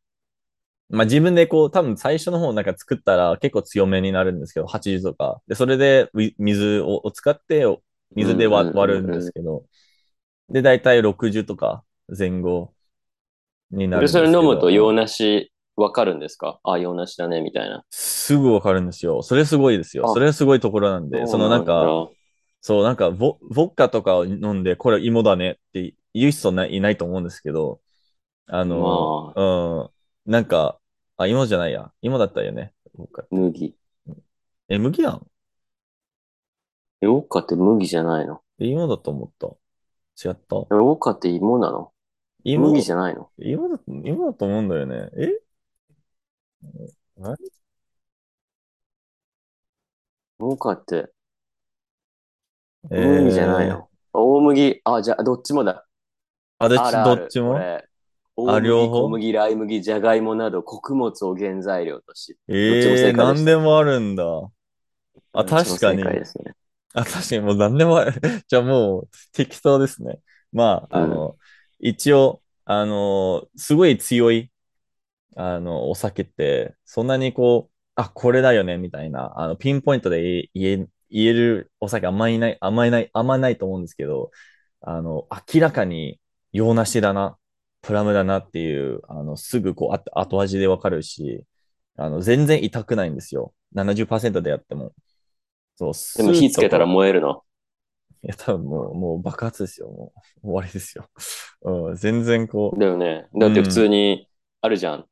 [0.90, 5.42] まあ自分でこう、多分最初の方なんか作ったら結構強めになるんですけど、80とか。
[5.48, 7.66] で、それで水をを使って、
[8.16, 9.66] 水で割るんですけど、
[10.50, 12.74] で、だいたい60とか前後
[13.70, 14.22] になるそ。
[14.22, 16.60] れ飲むと洋梨わかるんですか？
[16.64, 17.84] あ、洋梨だね、みたいな。
[17.90, 19.22] すぐわかるんですよ。
[19.24, 20.10] それすごいですよ。
[20.10, 22.10] あそれすごいところなんで、そのなんか、
[22.68, 27.80] そう、なんかボ、ボッカとかを飲んで、これ芋だねって言う人ないいないと思うんですけど、
[28.46, 29.94] あの、
[30.26, 30.78] うん、なんか、
[31.16, 31.94] あ、芋じゃないや。
[32.02, 32.74] 芋だったよね。
[33.32, 33.74] 麦。
[34.68, 35.28] え、麦なの
[37.00, 38.42] え、ウォッカって麦じゃないの？
[38.60, 39.48] え芋だと思った。
[40.28, 40.58] 違った？
[40.58, 41.94] えウォッカって芋なの？
[42.44, 42.68] 芋。
[42.68, 43.30] 麦じゃないの？
[43.38, 45.10] 芋だ、芋だと思うんだよね。
[45.16, 45.40] え？
[47.22, 47.38] あれ？
[50.40, 51.17] ウォッカってえー
[52.96, 54.82] 麦じゃないの、大麦。
[54.86, 55.86] あ、じゃあ、どっちもだ。
[56.60, 57.68] あ、どっち、あるあるどっちも？
[58.38, 59.08] これ大麦、両方？
[59.08, 64.24] 小麦、ライ麦、じゃがいもなど穀物を原材料とし、どっちもえ正えー、解でしたなんでもあるんだ。
[65.34, 66.54] あ、どっちも確かに正解ですね。
[66.94, 68.14] あ、確かにもう何でもある。
[68.48, 70.20] じゃあもう適当ですね。
[70.52, 71.38] まあ、あの、
[71.80, 74.52] 一応、あの、すごい強い、
[75.36, 80.22] あの、お酒って、そんなにこう、あ、これだよね、みたいな、あの、ピンポイントで
[80.54, 84.32] 言え、言えるお酒あんまりない、あんまりない、あんまりないと思うんですけど、
[84.82, 86.20] あの、明らかに
[86.52, 87.38] 洋梨だな、
[87.82, 91.44] プラムだなっていう、あの、すぐこう、あ後味でわかるし、
[91.96, 93.54] あの、全然痛くないんですよ。
[93.76, 94.94] 70%でやっても。
[95.76, 96.88] そう、でも火つけたらう。
[96.88, 97.44] 燃えるの？
[98.24, 99.90] いや、多分もう、もう爆発ですよ。
[99.90, 101.10] もう、終わりですよ。
[101.62, 103.28] うん、全然こう、だよね。
[103.36, 104.28] だって普通に、
[104.62, 105.06] あるじゃん。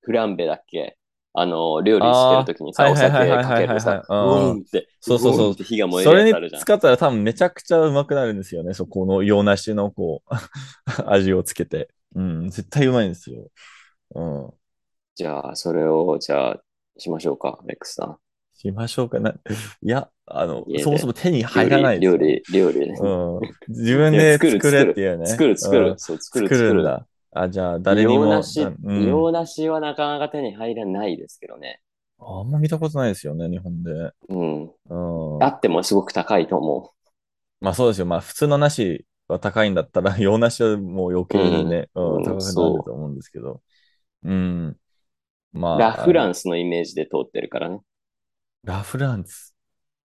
[0.00, 0.96] フランベだっけ？
[1.32, 6.60] あの、料理してるときにさ、お酒かけるさ、うんうんって、そうそうそう火が燃えそれるやつあるじゃん。
[6.60, 8.74] に使ったら多分めちゃくちゃうまくなるんですよね。
[8.74, 10.34] そこの洋梨のこう、
[11.06, 11.88] 味をつけて。
[12.16, 13.46] うん、絶対うまいんですよ。
[14.16, 14.50] うん。
[15.14, 16.60] じゃあ、それを、じゃあ、
[16.98, 18.18] しましょうか、アレックスさん。
[18.60, 19.30] しましょうかな。
[19.30, 22.80] いや、あのそもそも手に入らない料理、料理。
[22.80, 23.40] うん。
[23.68, 25.26] 自分で作る作れっていうね。
[25.26, 26.74] 作る、作る、うんそう、作る、作作る。
[26.74, 27.06] るんだ。
[27.32, 28.24] あ、じゃあ、誰にも。
[28.24, 31.80] 洋梨、うん洋梨はなかなか手に入らないですけどね。
[32.18, 34.12] あんま見たことないですよね、日本で。
[34.28, 34.62] うん。
[34.64, 35.42] うん。
[35.42, 36.92] あってもすごく高いと思
[37.60, 38.06] まあそうですよ。
[38.06, 43.62] まあ普通の梨は高いんだったら、 洋梨はもう余計にね、うんうん高くなると思うんですけど。
[44.24, 44.76] うん。
[45.52, 45.76] まう。
[45.76, 45.78] あ。
[45.78, 47.80] ラ・フランンスのイメージで通ってるからね。
[48.64, 49.54] ラ・フランス？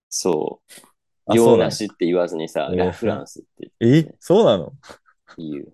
[0.10, 1.36] そう。
[1.36, 4.16] 洋梨って言わずにさ、えーラ・フランスってえ？
[4.20, 4.74] そうなの？
[5.38, 5.74] 言う。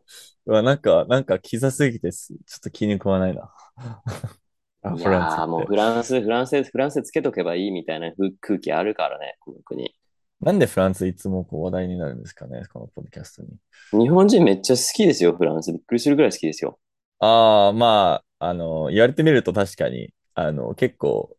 [0.50, 3.54] うわ、なんか、なんか、キザすぎてす、ちょっと気に食わないな。
[4.82, 5.66] ラ・いフランスやーもう。
[5.68, 9.94] フランス、フランス、フランスつけとけばいいみたいな空空気あるからね、この国。
[10.42, 14.04] なんでフランスいつもこう話題になるんですかね、このポッドキャストに。
[14.04, 15.72] 日本人めっちゃ好きですよ、フランス。
[15.72, 16.80] びっくりするぐらい好きですよ。
[17.20, 21.38] ああ、まあ、あの、言われてみると確かに、あの、結構、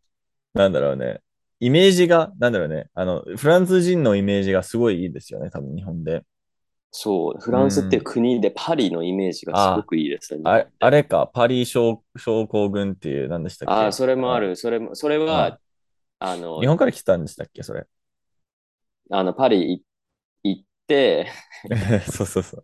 [0.54, 1.20] なんだろうね、
[1.60, 6.22] イメージが、なんだろうね、あの、フランス人のイメージがすごいいいですよね、多分日本で。
[6.92, 10.42] そう、フランスっていう国でパリのイメージがすごくいいですね。
[10.44, 13.74] あれ、あれか、パリ症症候群っていう、何でしたっけ？
[13.74, 14.56] ああ、それもある。
[14.56, 15.58] それも、それは、あ
[16.18, 17.86] あの日、本から来たんでしたっけ、それ？
[19.10, 19.84] あの、パリい
[20.42, 21.28] 行って、
[22.10, 22.62] そうそうそう。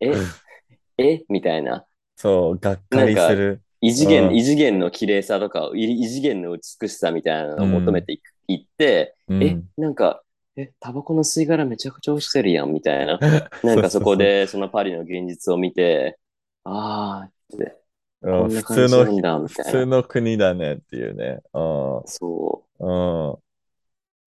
[0.98, 1.24] え、え？
[1.28, 1.86] みたいな。
[2.16, 3.62] そう、がっかりする。
[3.80, 10.22] 異次元、うん異次元の綺麗さとか、い異次元の美しさみたいなのを求めていく、行って、うんえ、なんか、
[10.56, 13.18] え、タバコの吸い殻めちゃくちゃ落ちてるやん、みたいな。
[13.62, 16.18] なんかそこで、そのパリの現実を見て、
[16.64, 17.76] ああ、って、
[18.22, 19.04] 普通の、
[19.46, 19.62] 普。
[19.62, 21.40] 通の国だねっていうね。
[21.52, 21.58] う
[22.06, 22.88] そん。
[22.88, 23.32] うん。
[23.32, 23.42] う。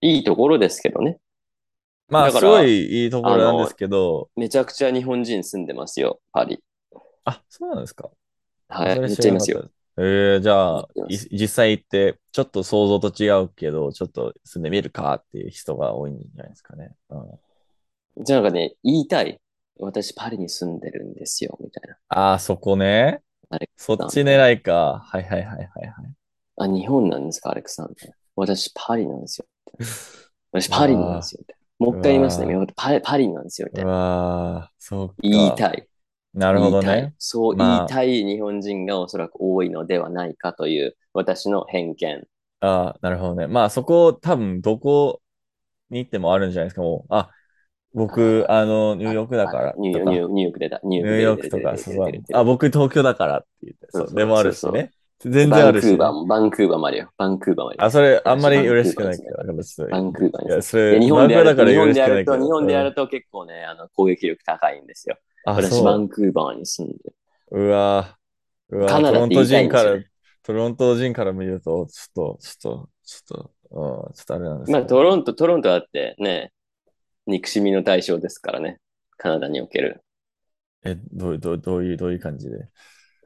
[0.02, 1.20] いいところですけどね。
[2.10, 6.60] まあ、すごいいいところなんですけど、めちゃくちゃ日本人住んでますよ、パリ。
[7.26, 8.10] あ、そうなんですか。
[8.68, 9.70] はい、めっちゃいますよ。
[10.02, 16.96] えー、じゃあ実際行って、ちょっと想像と違うけど、ちょっと住んでみるかっていう人が多いんじゃないですかね。
[17.10, 19.40] うん、じゃあなんかね、言いたい。
[19.82, 21.98] 私パリに住んでるんですよ、みたいな。
[22.10, 23.22] ああ、そこね。
[23.78, 25.02] そっち狙いか。
[25.06, 25.68] はいはいはいはいはい。
[26.58, 28.12] あ、日本なんですか、アレクサンダー。
[28.36, 29.46] 私パリなんですよ。
[30.52, 31.44] 私パリなんですよ。
[31.80, 32.68] もう一回言いますね。
[32.76, 33.70] パリパリなんですよ。
[33.72, 33.92] みたういな。
[33.92, 35.16] わー、そうか。
[35.22, 35.89] 言いたい。
[36.34, 37.14] なるほどね。
[37.18, 42.28] そうまあ言いたい日本人がおそらく多いのではないかという私の偏見。
[42.62, 43.48] ああ、なるほどね。
[43.48, 45.22] まあそこ多分どこ
[45.90, 46.82] に行ってもあるんじゃないですか。
[46.82, 47.32] もう、あ、
[47.94, 50.80] 僕、あの、ニューヨークだからニューとか、ニニューヨーク出た。
[50.84, 51.60] ニュューヨークと
[52.32, 54.92] か、あ、僕東京だからって言って、そうでもあるしね。
[55.22, 57.12] 全然あるしね、バンクーバーも、バンクーバーもあるよ。
[57.18, 57.86] バンクーバーもあるよ。
[57.86, 59.36] あ、それ、あんまり嬉しくないけど、
[59.90, 60.62] バンクーバーいや、に。
[60.62, 61.94] それ、日本でやると、日本嬉
[62.68, 65.18] でやると結構ね、あの、攻撃力高いんですよ。
[65.46, 65.84] あ、私。
[65.84, 67.16] バンクーバーに住んでる。
[67.52, 70.06] うわーうわーカナダって言いたいんですよね
[70.44, 76.52] トロント人から、トロント人から見ると、ちょっと、ちょっと、ちょっと、うん、ちょっとあれなんですけまあ、どトロント、トロントだってね、
[77.28, 78.80] 憎しみの対象ですからね。
[79.18, 80.02] カナダにおける。
[80.84, 82.68] え、どういう、どうどういう、どういう感じで？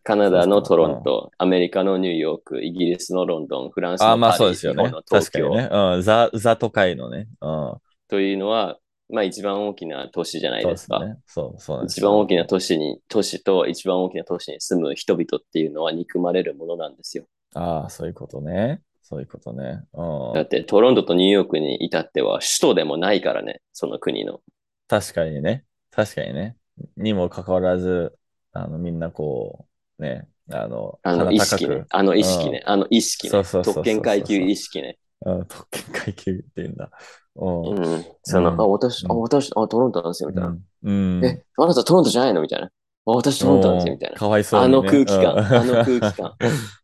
[0.04, 5.04] カナダのトロント、アメリカのニューヨーク、イギリスのロンドン、フランスあ、まあのパリ、そうですよね日本の。
[5.08, 5.96] 東京確かにね。
[5.96, 7.28] うん、ザ、ザ都会のね。
[7.40, 7.78] うん。
[8.10, 8.80] というのは、
[9.10, 11.18] まあ一番大きな都市じゃないですすね。
[11.26, 17.26] そう、そう一番大きな都市に、都市と一番大きな都市に住む人々っていうのは憎まれるものなんですよ。
[17.54, 18.82] ああ、そういうことね。
[19.02, 19.84] そういうことね。
[19.94, 20.34] うん。
[20.34, 24.40] だってトロントとニューヨークに至っては首都でもないからね、その国の。
[24.88, 25.66] 確かにね。
[25.92, 26.56] 確かにね。
[26.98, 28.18] にもかかわらず、
[28.54, 29.68] あの、みんなこ
[30.00, 31.86] う、ね、あの、あの意識ね。
[31.90, 32.64] あの意識ね。
[32.66, 33.44] あの意識ね。
[33.44, 34.98] 特権階級意識ね。
[35.26, 36.92] うん、特権階級っていうんだ。
[37.36, 37.62] うん。
[37.76, 38.06] うん。
[38.24, 40.50] その、うんあ、私、あ、うん私、あ、トロントなんですよ、みたいな。
[40.50, 40.64] うん。
[40.84, 42.42] うんえ、あなたトロントじゃないの？
[42.42, 42.68] みたいな。
[42.68, 42.72] あ、
[43.12, 44.18] 私トロントなんですよ、みたいな。
[44.18, 46.36] かわいそうあの空気感、うんあの空気感。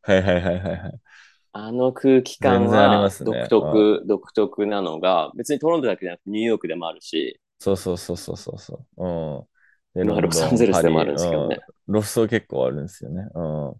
[0.01, 0.99] はいはいはいはいはい。
[1.51, 9.05] あの空気感全然ありまはすね独特、独特なのが、別にトロントだけじゃなくてニューヨークでもあるし、そうそうそうそうそうそう。
[9.05, 9.43] うん。
[9.95, 11.59] でまあロサンゼルスでもあるんですけどね。
[11.87, 13.27] ロスト結構あるんですよね。
[13.33, 13.73] うん。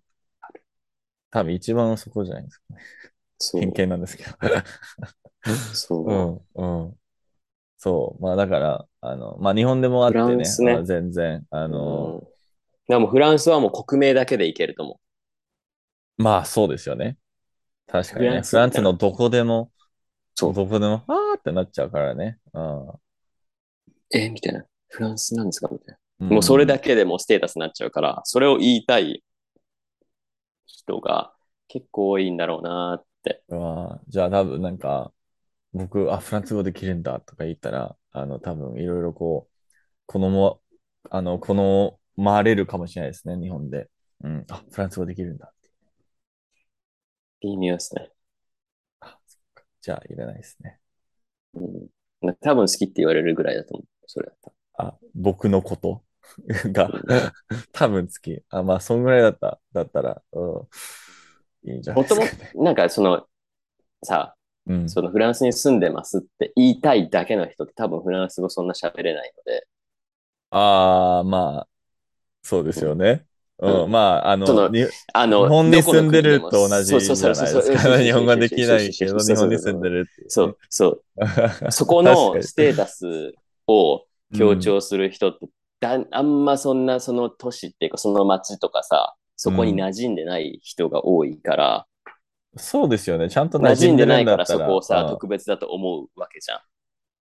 [1.32, 2.82] 多分一番そこじゃないですかね。
[3.40, 4.30] 偏、見なんですけど。
[5.74, 6.12] そう、
[6.56, 6.96] うん、うん。
[7.78, 8.22] そう。
[8.22, 12.30] まあだから、あの、まあ日本でもあってね、ねまあ全然、あの、うん
[12.90, 15.00] でもフランスはもう国名だけでいけると思
[16.18, 17.18] まあそうですよね。
[17.88, 18.42] 確かにね。
[18.42, 19.72] フランスのどこでも、
[20.34, 22.40] そうどこでも、あーってなっちゃうからね。
[22.54, 22.88] うん。
[22.90, 23.00] う。
[24.12, 24.66] えみたいな。
[24.88, 25.70] フランスなんですか？
[25.72, 26.28] みたいな。
[26.28, 29.24] んもうそれだけでもうステータスになっちゃうから、それを言いたい
[30.66, 31.32] 人が
[31.68, 33.06] 結構多いんだろうなっ
[33.52, 35.14] あ、じゃあ多分なんか、
[35.74, 39.54] 僕、あ、フランス語できるんだとか言ったら、あの、多分いろいろこう、
[40.08, 40.62] このも、
[41.12, 43.90] あの、この、回れるかもしれないですね、日本で。
[44.24, 44.46] うん。
[44.50, 45.70] あ、フランス語できるんだって。
[47.42, 48.14] 微妙ですね。
[49.82, 50.80] じゃあ、いらないですね。
[51.54, 51.62] う
[52.32, 52.36] ん。
[52.42, 53.88] 多分好きって言われるぐらいだと思う。
[54.08, 56.04] それだったあ、僕のこと？
[56.72, 57.34] がうん、
[57.72, 58.44] 多分好き。
[58.50, 60.68] あ、まあ、そんぐらいだった、だったら、うん、
[61.64, 62.51] いいんじゃないもとですかね。
[62.53, 63.26] も、なんかその、
[64.03, 64.36] さ、
[64.68, 64.89] うん。
[64.89, 69.68] そのフランスに住んでますって言いたいだけの人って多分フランス語そんな喋れないので、
[70.51, 71.68] ああ、まあ、
[72.41, 73.26] そうですよね。
[73.60, 74.72] うん、うんまあ、あその
[75.14, 77.99] あの、日本に住んでると同じじゃないですそうそうそうそうか。
[77.99, 80.26] 日本語できないけど、日本に住んでるってね。
[80.30, 81.03] そう、そう。
[81.18, 83.34] 確 そこかのにステータス
[83.68, 85.47] を強うん調する人って、
[85.82, 91.88] だあんまそんなその都市っていうかその町とかさ、そこに馴染んでない人が多いから、
[92.58, 93.30] そうですよね。
[93.30, 96.60] ちゃんと馴染んでないからそこをさ、うん特別だと思うわけじゃん。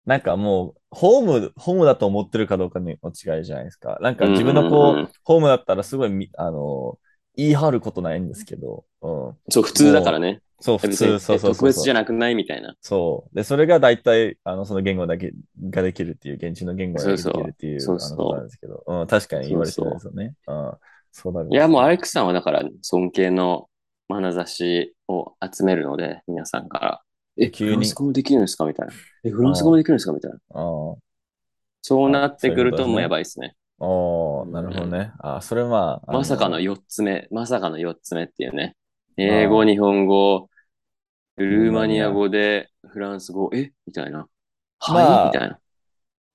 [0.06, 4.00] なんかもう、ホーム、ホームだと思ってるかどうかの違いじゃないですか。
[4.02, 6.98] なんか自分のこう、うんうんうんホームだったらすごいみ、あの、
[7.36, 9.38] 言い張ることないんですけど、うん。
[9.50, 10.42] そう、普通だからね。
[10.60, 11.70] そう、普通、そうそう特そうそう。
[11.70, 12.76] 別じゃなくないみたいな。
[12.82, 13.36] そう。
[13.36, 15.34] で、それが大体、あの、その言語だけ
[15.70, 20.34] ができるっていう、現地の言語ができそうそうるっていう、そうそうあのことなんですけど、うん、確かに言われてるんですよね。
[20.48, 20.74] うん。
[21.20, 21.50] そうだね。
[21.52, 23.68] いや、もうアレックスさんはだから尊敬の
[24.08, 27.02] 眼差しを集めるので、皆さんから。
[27.40, 28.66] え、急にフランス語もできるんですか？
[28.66, 28.94] みたいな。
[29.24, 30.14] え、フランス語もできるんですか？
[30.14, 30.38] みたいな。
[31.82, 33.56] そうなってくるともうやばいですね。
[33.80, 35.12] おーなるほどね。
[35.20, 38.76] あー、それは、あまさかのよ4つ目、まさかの4つ目っていうね。
[39.18, 40.50] 英語、日本語、
[41.38, 43.72] ルーマニア語でフランス語、え？
[43.88, 44.28] みたいな。
[44.80, 45.60] はい、まあみたいな。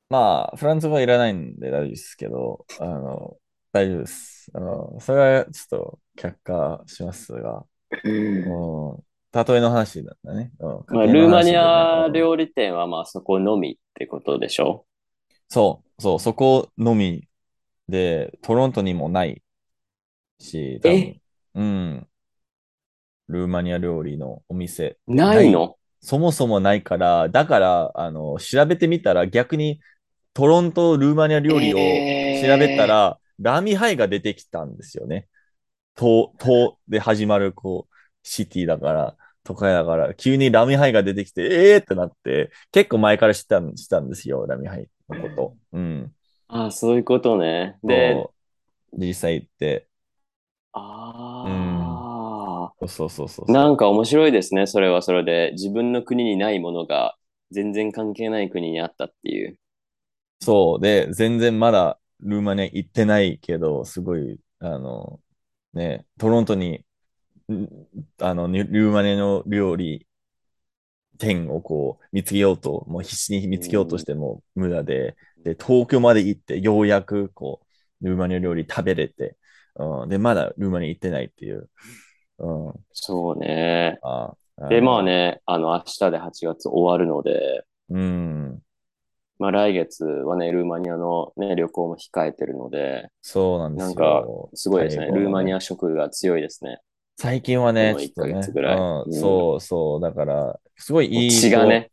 [0.09, 3.37] まあ、フランス語はいらないんで大丈夫ですけど、あの、
[3.73, 4.51] 大丈夫です。
[4.55, 7.65] あの、それはちょっと却下しますが、
[8.05, 10.53] うん、例えの話だったね。
[10.61, 14.85] うん、まあ、ルーマニアうん料理店はまあそこのみってことでしょ？
[15.49, 17.27] そう、そう、そこのみ
[17.89, 19.43] で、トロントにもない
[20.39, 20.99] し、多分。
[20.99, 21.21] え？
[21.55, 22.07] うん。
[23.29, 24.99] ルーマニア料理のお店。
[25.07, 25.77] ないの？
[26.01, 29.81] そもそもないから、だから、あの、調べてみたら逆に
[30.35, 35.29] トロントルーマニア料理をえー調べたら、ラミハイが出てきたんですよね。
[35.95, 45.57] と、とで始まる、こう、シティだから、都会だから、急にラミハイが出てきて、ええー、ってなって、結構前から知ったん知ったんですよ、ラミハイのこと。
[45.73, 46.13] うん。
[46.49, 47.79] ああ、そういうことね。
[47.83, 48.25] で、
[48.93, 49.89] 実際行って、
[50.73, 53.53] ああ、そうそうそうそう。
[53.53, 54.67] なんか面白いですね。
[54.67, 55.51] それはそれで。
[55.53, 57.17] 自分の国にないものが
[57.51, 59.59] 全然関係ない国にあったっていう。
[60.41, 60.81] そう。
[60.81, 65.21] で、全然まだルーマニア行ってないけど、すごい、あの、
[65.75, 66.85] ね、トロントに、
[67.51, 67.69] ん
[68.21, 70.07] あの、にルーマニアの料理
[71.19, 77.61] 店をこう見つけようと、もう必死に見つけようとしても無駄で、で、東京まで行ってようやくこ
[78.01, 79.37] う、ルーマニア料理食べれて、
[79.77, 81.69] うん、で、まだルーマニア行ってないっていう。
[82.39, 83.99] うん、そうね。
[84.03, 84.35] あ
[84.69, 85.13] で、まあね。
[85.13, 88.62] ね、あの、明日で8月終わるので、うん、
[89.43, 93.87] まあ来月はね、ルーマニアのね、旅行も控えてるので、そうなんですよ。
[93.89, 94.25] なんか、
[94.55, 95.07] すごいですね。
[95.07, 96.79] ルーマニア色が強いですね。
[97.17, 101.31] 最近はね、このちょっとね一ヶ月ぐらいうんうんそうそう、だから、すごいいい。
[101.33, 101.91] 血がね、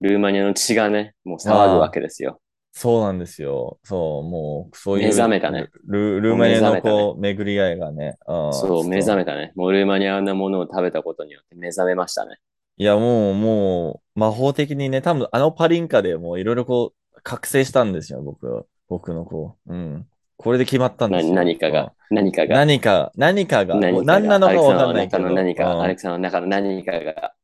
[0.00, 2.40] ルーマニアの血がね、もう騒ぐわけですよ。
[2.72, 3.78] そうなんですよ。
[3.84, 5.04] そう、もう、そういう。
[5.04, 6.20] 目覚めたねル。
[6.20, 8.16] ルーマニアのもうね巡り合いがね。
[8.26, 9.16] うんそう、目覚め。
[9.18, 9.52] めたね。
[9.54, 12.38] もうルーマニアのものを食べたことによって目覚めましたね。
[12.80, 18.64] いや、もう、もう、魔法的にね、多分あのパリンカでもういろいろこう、覚醒したんですよ、僕は。
[18.88, 19.70] 僕のこう。
[19.70, 20.08] うん。
[20.38, 21.34] これで決まったんでなすよ。
[21.34, 22.48] 何かが、何かうん。
[22.48, 25.24] が、何か、何かが、何なのかわかんないけど。
[25.24, 27.34] の何か、うんアレクさんの中の何かが、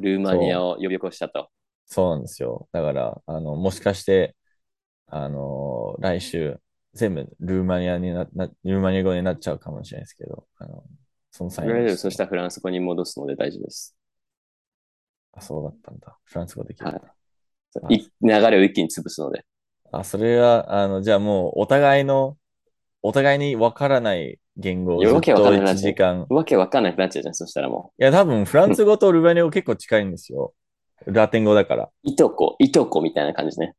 [0.00, 1.48] ルーマニアを呼び起こしたと。
[1.86, 2.68] そうなんですよ。
[2.70, 4.36] だから、あの、もしかして、
[5.06, 6.60] あの来週、
[6.92, 10.84] 全部ルーマニアにな、なルーマニア語になっちゃうかもしれないですけど、あの、
[11.30, 13.96] その際にそしたらフランス語に戻すので大丈夫です。
[15.36, 16.16] あ、そうだったんだ。
[16.24, 16.98] フランス語できるんだ。
[16.98, 17.08] は
[17.90, 19.44] いい流れを一気に潰すので。
[19.90, 22.36] あ、それは、あの、じゃあもう、お互いの、
[23.02, 26.26] お互いにわからない言語をずっとわけわかんない1時間。
[26.28, 30.54] わけわかんなくなっちゃうじゃん、そしたらもいや、多分、フランス語とルーマニア語結構近いんですよ。
[31.06, 31.84] ラテン語だから。
[31.84, 31.90] う。
[32.04, 33.74] いとこ、いとこみたいな感じね。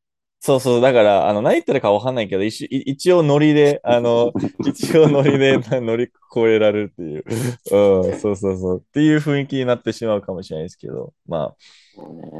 [0.46, 4.32] そうそう、だから、あの、何言ってるかわかんないけど、一一一応ノリで、 あの、
[4.64, 7.24] 一応ノリで乗り越えられるっていう、
[7.72, 11.56] うん、そうそうそう、っていう雰囲気になってしまうかもしれないですけど、まあ、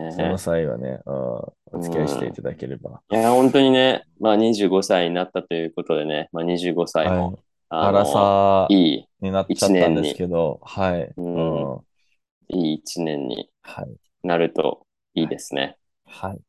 [0.10, 3.02] そねの際はね、うん、お付き合いしていただければ。
[3.10, 7.44] いや、本当にね、まあ25歳になったということでね、まあ25歳も、はい。
[7.70, 11.02] あらさいい、になっちゃったんですけど、はい。
[11.18, 11.86] ううんん。
[12.50, 13.96] いい一年にはい。
[14.24, 15.78] なるといいですね。
[16.06, 16.42] はい。